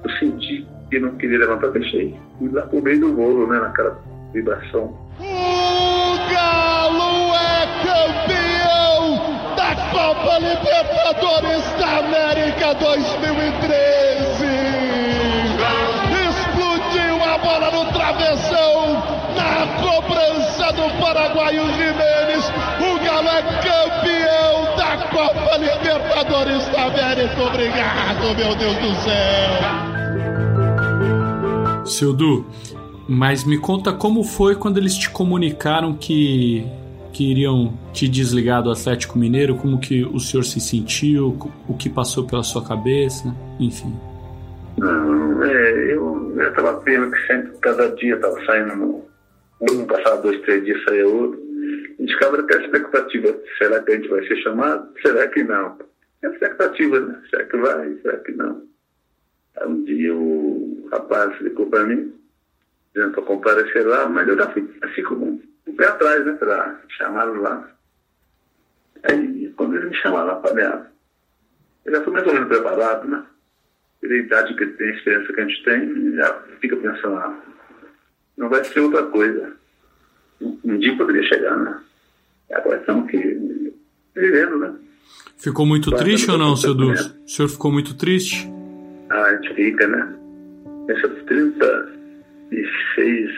Eu 0.03 0.09
senti 0.11 0.67
que 0.89 0.99
não 0.99 1.11
queria 1.17 1.39
levantar, 1.39 1.69
deixei. 1.69 2.17
Fui 2.39 2.49
lá 2.51 2.63
pro 2.63 2.81
meio 2.81 2.99
do 2.99 3.13
bolo, 3.13 3.47
né? 3.47 3.59
Naquela 3.59 3.99
vibração. 4.37 4.93
O 5.19 6.17
Galo 6.31 7.33
é 7.35 7.65
campeão 7.81 9.01
da 9.55 9.75
Copa 9.91 10.37
Libertadores 10.37 11.63
da 11.79 11.97
América 11.99 12.75
2013. 12.75 14.45
Explodiu 16.29 17.15
a 17.23 17.37
bola 17.39 17.71
no 17.71 17.91
travessão 17.91 19.03
na 19.35 19.67
cobrança 19.81 20.71
do 20.73 20.87
paraguaio 21.01 21.65
Jimenez. 21.73 22.45
O 22.79 22.99
Galo 23.03 23.29
é 23.29 23.41
campeão 23.63 24.75
da 24.77 24.97
Copa 25.07 25.57
Libertadores 25.57 26.67
da 26.67 26.83
América. 26.83 27.41
Obrigado, 27.41 28.35
meu 28.37 28.55
Deus 28.55 28.75
do 28.77 28.95
céu. 29.01 29.97
Seu 31.87 32.13
Du, 32.13 32.45
mas 33.07 33.45
me 33.45 33.57
conta 33.57 33.93
como 33.93 34.23
foi 34.23 34.55
quando 34.55 34.77
eles 34.77 34.95
te 34.95 35.09
comunicaram 35.09 35.95
que, 35.95 36.65
que 37.13 37.31
iriam 37.31 37.77
te 37.93 38.07
desligar 38.07 38.61
do 38.61 38.71
Atlético 38.71 39.17
Mineiro, 39.17 39.55
como 39.55 39.79
que 39.79 40.03
o 40.03 40.19
senhor 40.19 40.43
se 40.43 40.59
sentiu, 40.59 41.37
o 41.67 41.77
que 41.77 41.89
passou 41.89 42.27
pela 42.27 42.43
sua 42.43 42.65
cabeça, 42.65 43.33
enfim. 43.59 43.95
É, 44.79 45.93
eu 45.93 46.35
estava 46.49 46.79
vendo 46.81 47.11
que 47.11 47.27
sempre, 47.27 47.57
cada 47.61 47.87
dia 47.95 48.15
estava 48.15 48.45
saindo, 48.45 49.01
um 49.61 49.85
passava 49.85 50.21
dois, 50.21 50.41
três 50.41 50.63
dias, 50.65 50.83
saía 50.83 51.07
outro. 51.07 51.39
A 51.97 52.01
gente 52.01 52.13
ficava 52.13 52.39
até 52.39 52.61
expectativa, 52.63 53.35
será 53.57 53.81
que 53.81 53.91
a 53.91 53.95
gente 53.95 54.07
vai 54.09 54.27
ser 54.27 54.35
chamado? 54.43 54.87
Será 55.01 55.27
que 55.27 55.43
não? 55.43 55.77
É 56.23 56.27
expectativa, 56.27 56.99
né? 56.99 57.19
Será 57.29 57.43
que 57.45 57.57
vai? 57.57 57.93
Será 58.01 58.17
que 58.17 58.31
não? 58.33 58.61
Aí 59.57 59.67
um 59.67 59.83
dia 59.83 60.13
o 60.15 60.87
rapaz 60.91 61.41
ligou 61.41 61.65
para 61.67 61.85
mim, 61.85 62.13
tentou 62.97 63.23
comparecer 63.23 63.85
lá, 63.85 64.09
mas 64.09 64.27
eu 64.27 64.35
já 64.35 64.47
fico, 64.51 64.87
fico 64.89 65.15
com 65.15 65.41
um 65.67 65.75
pé 65.75 65.87
atrás, 65.87 66.25
né? 66.25 66.33
Pra, 66.33 66.79
chamaram 66.97 67.41
lá. 67.41 67.69
Aí, 69.03 69.53
quando 69.55 69.75
eles 69.75 69.89
me 69.89 69.95
chamaram 69.97 70.27
lá 70.27 70.35
para 70.35 70.53
minha. 70.53 70.87
Eu 71.85 71.91
já 71.91 71.97
estou 71.99 72.13
mais 72.13 72.27
ou 72.27 72.33
menos 72.33 72.49
preparado, 72.49 73.07
né? 73.07 73.23
Pela 74.01 74.15
idade 74.15 74.55
que 74.55 74.65
tem, 74.65 74.89
a 74.89 74.95
experiência 74.95 75.33
que 75.33 75.41
a 75.41 75.47
gente 75.47 75.63
tem, 75.63 76.15
já 76.15 76.33
fica 76.59 76.75
pensando, 76.75 77.15
lá. 77.15 77.39
não 78.35 78.49
vai 78.49 78.63
ser 78.63 78.79
outra 78.79 79.03
coisa. 79.03 79.53
Um, 80.41 80.59
um 80.63 80.77
dia 80.77 80.97
poderia 80.97 81.23
chegar, 81.23 81.55
né? 81.55 81.79
Agora 82.51 82.77
estamos 82.77 83.09
que 83.09 83.73
vivendo, 84.15 84.57
né? 84.59 84.75
Ficou 85.37 85.65
muito 85.65 85.89
Agora, 85.89 86.03
triste 86.03 86.31
ou 86.31 86.37
não, 86.37 86.55
seu 86.55 86.73
Dulce? 86.73 87.13
O 87.25 87.29
senhor 87.29 87.47
ficou 87.47 87.71
muito 87.71 87.95
triste? 87.95 88.49
Ah, 89.09 89.21
a 89.21 89.35
gente 89.35 89.53
fica, 89.53 89.87
né? 89.87 90.15
Essa 90.89 91.07
30, 91.07 91.97
16 92.51 93.29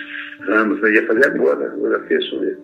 anos, 0.47 0.81
né? 0.81 0.93
ia 0.93 1.07
fazer 1.07 1.25
agora, 1.27 1.71
agora 1.71 1.99
fez 2.07 2.23
chulé. 2.25 2.55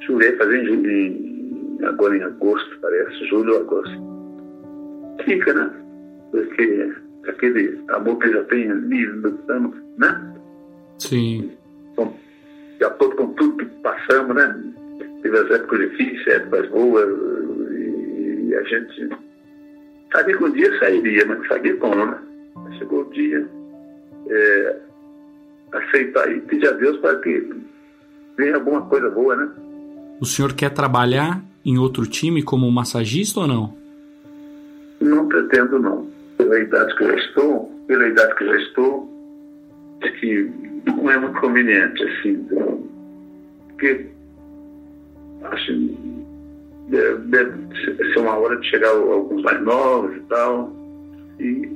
ia 0.00 0.36
fazer 0.36 0.62
em, 0.62 0.66
julho, 0.66 0.90
em, 0.90 1.78
agora 1.84 2.16
em 2.16 2.22
agosto, 2.22 2.78
parece, 2.80 3.26
julho 3.26 3.54
ou 3.54 3.60
agosto. 3.60 5.24
Fica, 5.24 5.54
né? 5.54 5.70
Porque 6.30 6.92
aquele 7.28 7.80
amor 7.88 8.18
que 8.18 8.32
já 8.32 8.42
tem, 8.44 8.70
ali, 8.70 9.06
lutando, 9.06 9.74
né? 9.98 10.34
Sim. 10.98 11.52
Bom, 11.96 12.16
de 12.78 12.84
acordo 12.84 13.16
com 13.16 13.32
tudo 13.34 13.56
que 13.58 13.66
passamos, 13.82 14.34
né? 14.34 14.62
Teve 15.22 15.38
as 15.38 15.50
épocas 15.50 15.90
difíceis, 15.90 16.26
épocas 16.26 16.68
boas, 16.70 17.08
e, 17.70 18.48
e 18.48 18.54
a 18.54 18.62
gente 18.64 19.08
sabia 20.12 20.36
que 20.36 20.44
um 20.44 20.52
dia 20.52 20.78
sairia, 20.78 21.24
mas 21.26 21.38
não 21.38 21.46
sabia 21.46 21.76
como, 21.76 22.06
né? 22.06 22.18
Chegou 22.78 23.02
o 23.02 23.10
dia. 23.10 23.46
É, 24.28 24.76
aceitar 25.74 26.30
e 26.30 26.40
pedir 26.40 26.68
a 26.68 26.72
Deus 26.72 26.98
para 26.98 27.16
que 27.20 27.52
venha 28.36 28.56
alguma 28.56 28.82
coisa 28.82 29.10
boa, 29.10 29.36
né? 29.36 29.48
O 30.20 30.26
senhor 30.26 30.52
quer 30.54 30.70
trabalhar 30.70 31.42
em 31.64 31.78
outro 31.78 32.06
time 32.06 32.42
como 32.42 32.70
massagista 32.70 33.40
ou 33.40 33.46
não? 33.46 33.74
Não 35.00 35.28
pretendo, 35.28 35.78
não. 35.78 36.08
Pela 36.36 36.58
idade 36.58 36.94
que 36.96 37.04
eu 37.04 37.08
já 37.08 37.16
estou, 37.16 37.84
pela 37.86 38.08
idade 38.08 38.34
que 38.36 38.44
eu 38.44 38.48
já 38.48 38.56
estou, 38.58 39.08
acho 40.02 40.12
que 40.20 40.50
não 40.86 41.10
é 41.10 41.18
muito 41.18 41.40
conveniente, 41.40 42.02
assim, 42.02 42.46
porque 43.68 44.06
acho 45.42 45.72
deve, 46.88 47.18
deve 47.28 48.12
ser 48.12 48.18
uma 48.18 48.36
hora 48.36 48.56
de 48.58 48.68
chegar 48.68 48.90
alguns 48.90 49.42
mais 49.42 49.62
novos 49.62 50.16
e 50.16 50.20
tal. 50.20 50.72
E, 51.40 51.68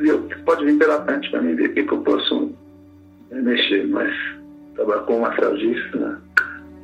eu, 0.00 0.28
pode 0.44 0.64
vir 0.64 0.78
pela 0.78 1.04
frente 1.04 1.30
para 1.30 1.42
mim 1.42 1.54
ver 1.54 1.70
o 1.70 1.74
que, 1.74 1.82
que 1.82 1.92
eu 1.92 1.98
posso 1.98 2.52
mexer, 3.30 3.86
mas 3.88 4.14
trabalhar 4.74 5.02
com 5.02 5.20
massagista, 5.20 5.98
né? 5.98 6.18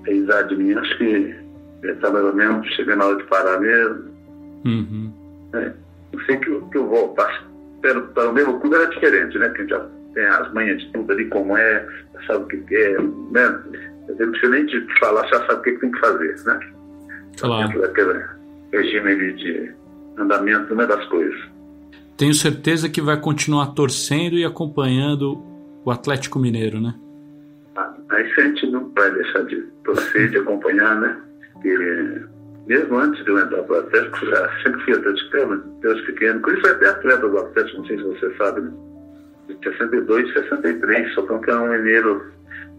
a 0.07 0.11
idade 0.11 0.57
minha, 0.57 0.79
acho 0.81 0.99
que 0.99 1.35
mais 1.83 2.25
ou 2.25 2.35
menos 2.35 2.67
chegando 2.75 3.03
a 3.03 3.07
hora 3.07 3.17
de 3.17 3.25
parar 3.25 3.61
mesmo. 3.61 4.05
Uhum. 4.65 5.13
É, 5.55 5.73
eu 6.13 6.21
sei 6.23 6.37
que, 6.39 6.61
que 6.73 6.79
eu 6.79 6.89
vou 6.89 7.15
pelo, 7.83 8.03
pelo 8.09 8.33
mesmo 8.33 8.59
clube 8.61 8.77
era 8.77 8.87
diferente, 8.87 9.39
né? 9.39 9.49
Que 9.51 9.59
a 9.59 9.61
gente 9.61 9.71
já 9.71 9.87
tem 10.15 10.27
as 10.27 10.53
manhas 10.53 10.81
de 10.81 10.93
tudo 10.93 11.13
ali, 11.13 11.27
como 11.27 11.57
é, 11.57 11.87
já 12.15 12.27
sabe 12.27 12.45
o 12.45 12.47
que, 12.67 12.75
é, 12.75 12.99
né? 12.99 13.61
Eu 14.19 14.27
não 14.27 14.51
nem 14.51 14.67
te 14.67 14.99
falar, 14.99 15.27
já 15.29 15.47
sabe 15.47 15.55
o 15.55 15.63
que, 15.63 15.73
que 15.73 15.81
tem 15.81 15.91
que 15.91 16.01
fazer, 16.01 16.37
né? 16.45 16.61
Claro. 17.39 17.81
Daquele 17.81 18.25
regime 18.73 19.33
de 19.35 19.73
andamento 20.19 20.75
né, 20.75 20.87
das 20.87 21.05
coisas. 21.07 21.39
Tenho 22.17 22.33
certeza 22.33 22.89
que 22.89 23.03
vai 23.03 23.21
continuar 23.21 23.75
torcendo 23.75 24.37
e 24.37 24.45
acompanhando 24.45 25.43
o 25.87 25.91
Atlético 25.93 26.41
Mineiro, 26.41 26.81
né? 26.81 26.95
Ah, 27.77 27.95
aí 28.11 28.33
a 28.39 28.41
gente 28.41 28.67
não 28.67 28.91
vai 28.93 29.09
deixar 29.13 29.45
de 29.45 29.63
torcer, 29.85 30.31
de 30.31 30.39
acompanhar, 30.39 31.01
né? 31.01 31.17
Porque 31.53 32.21
mesmo 32.67 32.99
antes 32.99 33.25
de 33.25 33.31
eu 33.31 33.39
entrar 33.39 33.63
para 33.63 33.77
o 33.77 33.79
Atlético, 33.79 34.27
já 34.27 34.63
sempre 34.65 34.81
fui 34.83 34.95
atleticano, 34.95 35.63
desde 35.81 36.03
pequeno. 36.07 36.41
Por 36.41 36.53
isso 36.53 36.63
foi 36.63 36.71
até 36.73 36.89
atleta 36.89 37.29
do 37.29 37.39
Atlético, 37.39 37.79
não 37.79 37.87
sei 37.87 37.99
se 37.99 38.03
você 38.03 38.35
sabe, 38.37 38.61
né? 38.63 38.73
De 39.47 39.55
62 39.63 40.29
e 40.29 40.33
63, 40.33 41.15
só 41.15 41.23
que 41.23 41.51
é 41.51 41.55
um 41.55 41.69
mineiro 41.69 42.33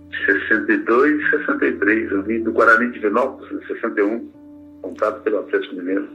de 0.10 0.26
62 0.26 1.22
e 1.22 1.30
63. 1.30 2.12
Eu 2.12 2.24
vim 2.24 2.44
do 2.44 2.52
Guarani 2.52 2.92
de 2.92 3.00
Vinópolis, 3.00 3.50
em 3.54 3.68
61, 3.68 4.30
comprado 4.82 5.24
pelo 5.24 5.40
Atlético 5.40 5.76
Mineiro. 5.76 6.10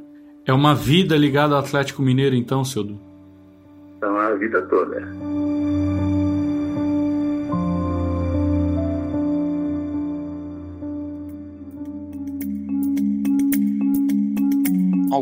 É 0.44 0.52
uma 0.52 0.74
vida 0.74 1.16
ligada 1.16 1.54
ao 1.54 1.60
Atlético 1.60 2.02
Mineiro, 2.02 2.34
então, 2.34 2.62
seu 2.62 2.84
Du? 2.84 3.00
Então, 3.96 4.14
a 4.18 4.34
vida 4.34 4.60
toda. 4.62 4.98
É. 5.00 5.31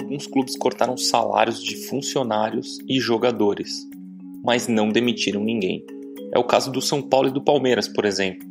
alguns 0.01 0.27
clubes 0.27 0.57
cortaram 0.57 0.97
salários 0.97 1.63
de 1.63 1.77
funcionários 1.87 2.79
e 2.89 2.99
jogadores, 2.99 3.87
mas 4.43 4.67
não 4.67 4.89
demitiram 4.89 5.45
ninguém. 5.45 5.85
É 6.35 6.39
o 6.39 6.45
caso 6.45 6.73
do 6.73 6.81
São 6.81 7.03
Paulo 7.03 7.29
e 7.29 7.33
do 7.33 7.43
Palmeiras, 7.43 7.87
por 7.87 8.05
exemplo. 8.05 8.49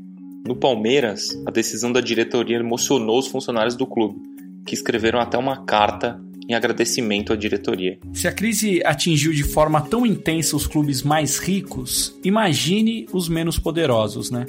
No 0.47 0.55
Palmeiras, 0.55 1.29
a 1.45 1.51
decisão 1.51 1.91
da 1.91 2.01
diretoria 2.01 2.57
emocionou 2.57 3.19
os 3.19 3.27
funcionários 3.27 3.75
do 3.75 3.85
clube, 3.85 4.19
que 4.65 4.73
escreveram 4.73 5.19
até 5.19 5.37
uma 5.37 5.65
carta 5.65 6.21
em 6.47 6.53
agradecimento 6.53 7.33
à 7.33 7.35
diretoria. 7.35 7.99
Se 8.13 8.27
a 8.27 8.31
crise 8.31 8.81
atingiu 8.83 9.31
de 9.31 9.43
forma 9.43 9.81
tão 9.81 10.05
intensa 10.05 10.55
os 10.55 10.65
clubes 10.65 11.03
mais 11.03 11.37
ricos, 11.37 12.15
imagine 12.23 13.05
os 13.13 13.29
menos 13.29 13.59
poderosos, 13.59 14.31
né? 14.31 14.45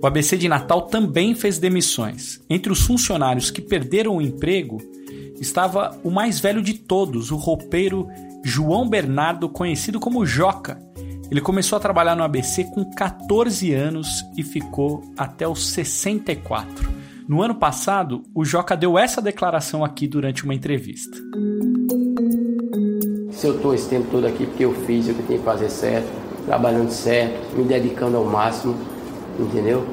O 0.00 0.06
ABC 0.06 0.36
de 0.36 0.48
Natal 0.48 0.82
também 0.82 1.34
fez 1.34 1.58
demissões. 1.58 2.40
Entre 2.48 2.70
os 2.70 2.82
funcionários 2.82 3.50
que 3.50 3.60
perderam 3.60 4.16
o 4.16 4.22
emprego 4.22 4.78
estava 5.40 5.98
o 6.02 6.10
mais 6.10 6.40
velho 6.40 6.62
de 6.62 6.74
todos, 6.74 7.30
o 7.30 7.36
roupeiro 7.36 8.08
João 8.44 8.88
Bernardo, 8.88 9.48
conhecido 9.48 10.00
como 10.00 10.24
Joca. 10.24 10.80
Ele 11.30 11.40
começou 11.40 11.76
a 11.76 11.80
trabalhar 11.80 12.16
no 12.16 12.22
ABC 12.22 12.64
com 12.64 12.84
14 12.84 13.72
anos 13.74 14.24
e 14.36 14.42
ficou 14.42 15.02
até 15.16 15.46
os 15.46 15.68
64. 15.68 16.88
No 17.28 17.42
ano 17.42 17.54
passado, 17.54 18.22
o 18.34 18.44
Joca 18.44 18.74
deu 18.74 18.98
essa 18.98 19.20
declaração 19.20 19.84
aqui 19.84 20.08
durante 20.08 20.44
uma 20.44 20.54
entrevista. 20.54 21.18
Se 23.30 23.46
eu 23.46 23.56
estou 23.56 23.74
esse 23.74 23.88
tempo 23.88 24.08
todo 24.10 24.26
aqui 24.26 24.46
porque 24.46 24.64
eu 24.64 24.72
fiz 24.86 25.08
o 25.08 25.14
que 25.14 25.22
tenho 25.24 25.38
que 25.38 25.44
fazer 25.44 25.68
certo, 25.68 26.08
trabalhando 26.46 26.90
certo, 26.90 27.54
me 27.54 27.64
dedicando 27.64 28.16
ao 28.16 28.24
máximo, 28.24 28.74
entendeu? 29.38 29.86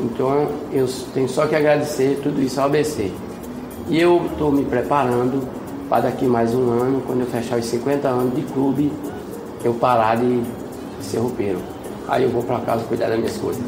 Então 0.00 0.50
eu 0.72 0.88
tenho 1.14 1.28
só 1.28 1.46
que 1.46 1.54
agradecer 1.54 2.18
tudo 2.22 2.42
isso 2.42 2.60
ao 2.60 2.66
ABC. 2.66 3.12
E 3.90 3.98
eu 3.98 4.24
estou 4.26 4.52
me 4.52 4.64
preparando 4.64 5.48
para 5.88 6.02
daqui 6.02 6.24
mais 6.24 6.54
um 6.54 6.70
ano, 6.70 7.02
quando 7.04 7.22
eu 7.22 7.26
fechar 7.26 7.58
os 7.58 7.64
50 7.64 8.06
anos 8.06 8.36
de 8.36 8.42
clube, 8.42 8.92
eu 9.64 9.74
parar 9.74 10.16
de 10.16 10.44
ser 11.00 11.18
roupeiro. 11.18 11.60
Aí 12.06 12.22
eu 12.22 12.30
vou 12.30 12.40
para 12.44 12.60
casa 12.60 12.84
cuidar 12.84 13.08
das 13.08 13.18
minhas 13.18 13.36
coisas. 13.36 13.60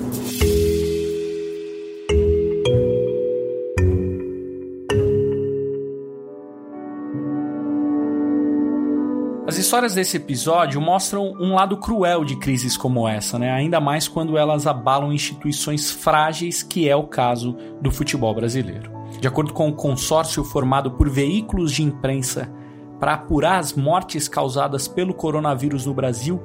As 9.45 9.59
histórias 9.59 9.93
desse 9.93 10.19
episódio 10.19 10.81
mostram 10.81 11.33
um 11.41 11.55
lado 11.55 11.77
cruel 11.77 12.25
de 12.25 12.37
crises 12.37 12.77
como 12.77 13.09
essa, 13.09 13.41
né? 13.41 13.51
ainda 13.51 13.81
mais 13.81 14.07
quando 14.07 14.39
elas 14.39 14.69
abalam 14.69 15.13
instituições 15.13 15.91
frágeis, 15.91 16.63
que 16.63 16.89
é 16.89 16.95
o 16.95 17.09
caso 17.09 17.57
do 17.81 17.91
futebol 17.91 18.33
brasileiro. 18.33 18.92
De 19.23 19.29
acordo 19.29 19.55
com 19.55 19.67
o 19.67 19.69
um 19.69 19.73
consórcio 19.73 20.43
formado 20.43 20.91
por 20.91 21.09
veículos 21.09 21.71
de 21.71 21.85
imprensa 21.85 22.53
para 22.99 23.15
apurar 23.15 23.61
as 23.61 23.73
mortes 23.73 24.27
causadas 24.27 24.89
pelo 24.89 25.15
coronavírus 25.15 25.87
no 25.87 25.95
Brasil, 25.95 26.43